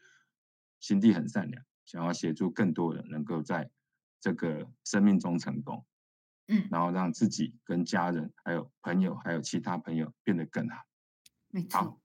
[0.79, 3.69] 心地很善良，想要协助更多人能够在
[4.19, 5.85] 这个生命中成功，
[6.47, 10.81] 嗯，然后让自己跟家人还有朋友还有其他朋友变得更好。
[11.49, 12.01] 没错，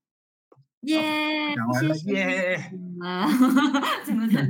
[0.82, 2.56] 耶，讲完了耶，
[4.04, 4.48] 怎么怎么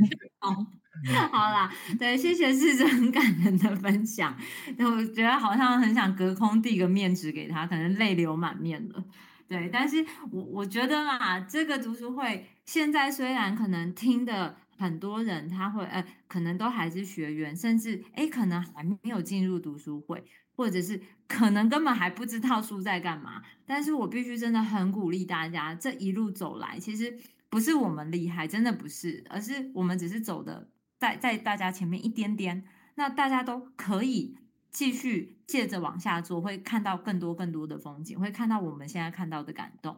[1.31, 4.37] 好啦，对，谢谢是真很感人的分享。
[4.77, 9.05] 那我觉得好像很想隔空递个面纸给他，可能泪流满面了。
[9.49, 20.23] 对，但是我我觉得嘛，这个读书会现在虽然可能听的很多人他会，呃，可能都还是学员，甚至哎，可能还没有进入读书会，
[20.61, 23.43] 或者是可能根本还不知道书在干嘛。
[23.65, 30.69] 但是我必须真的很鼓励大家，这一路走来，其实不是我们厉害，真的不是，而是我们只是走的。
[30.99, 32.63] 在在大家前面一点点，
[32.97, 34.37] 那大家都可以
[34.71, 39.97] 继续借着往下做，会看到更多更多的风景，会看到我们现在看到的感动。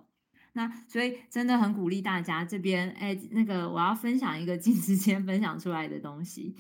[0.53, 6.55] 那所以真的很鼓励大家这边，哎，那个我要分享一个镜之间分享出来的东西，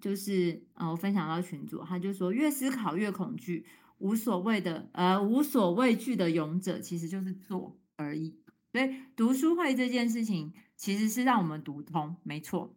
[0.00, 3.66] 就是呃，我分享到群组，他就说越思考越恐惧，
[3.98, 8.38] 无所谓的呃无所畏惧的勇者其实就是做而已。
[8.72, 12.76] 所以读书会这件事情其实是让我们读通，没错。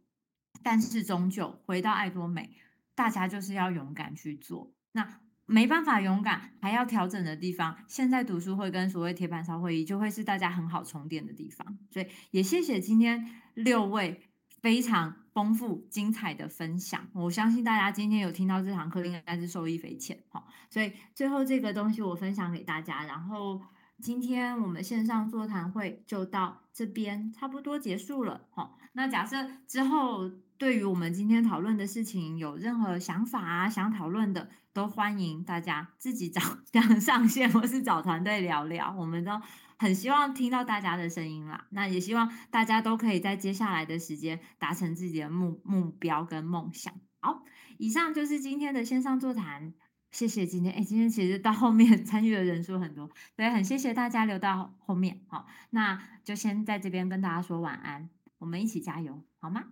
[0.64, 2.52] 但是终究回到爱多美，
[2.96, 4.74] 大家就是要勇敢去做。
[4.92, 11.78] 那没办法勇敢，还要调整的地方，现在读书会跟所谓铁板烧会议就会是大家很好充电的地方。
[11.92, 14.31] 所以也谢谢今天六位
[14.62, 17.08] 非常丰富精彩的分享。
[17.14, 20.18] 我相信大家今天有听到这堂课，应该是受益匪浅。
[20.30, 23.62] 好，所以最后这个东西我分享给大家，然后。
[24.02, 28.48] 今天我们线上座谈会就到这边差不多结束了。
[28.50, 36.42] 好，那假设之后对于我们今天讨论的事情有任何想法啊，想讨论的，都欢迎大家自己找
[36.74, 38.92] 这样上线或是找团队聊聊。
[38.98, 39.40] 我们都
[39.82, 41.66] 很希望听到大家的声音啦。
[41.72, 46.94] 那也希望大家都可以在接下来的时间达成自己的目目标跟梦想。
[47.20, 47.44] 好，
[47.80, 49.74] 以上就是今天的线上座谈。
[50.12, 58.08] 谢谢今天，哎，今天其实到后面 参与的人数很多，所以很谢谢大家留到后面，好，那就先在这边跟大家说晚安，
[58.38, 59.64] 我们一起加油，好吗？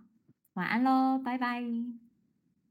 [0.54, 1.62] 晚安喽，拜拜。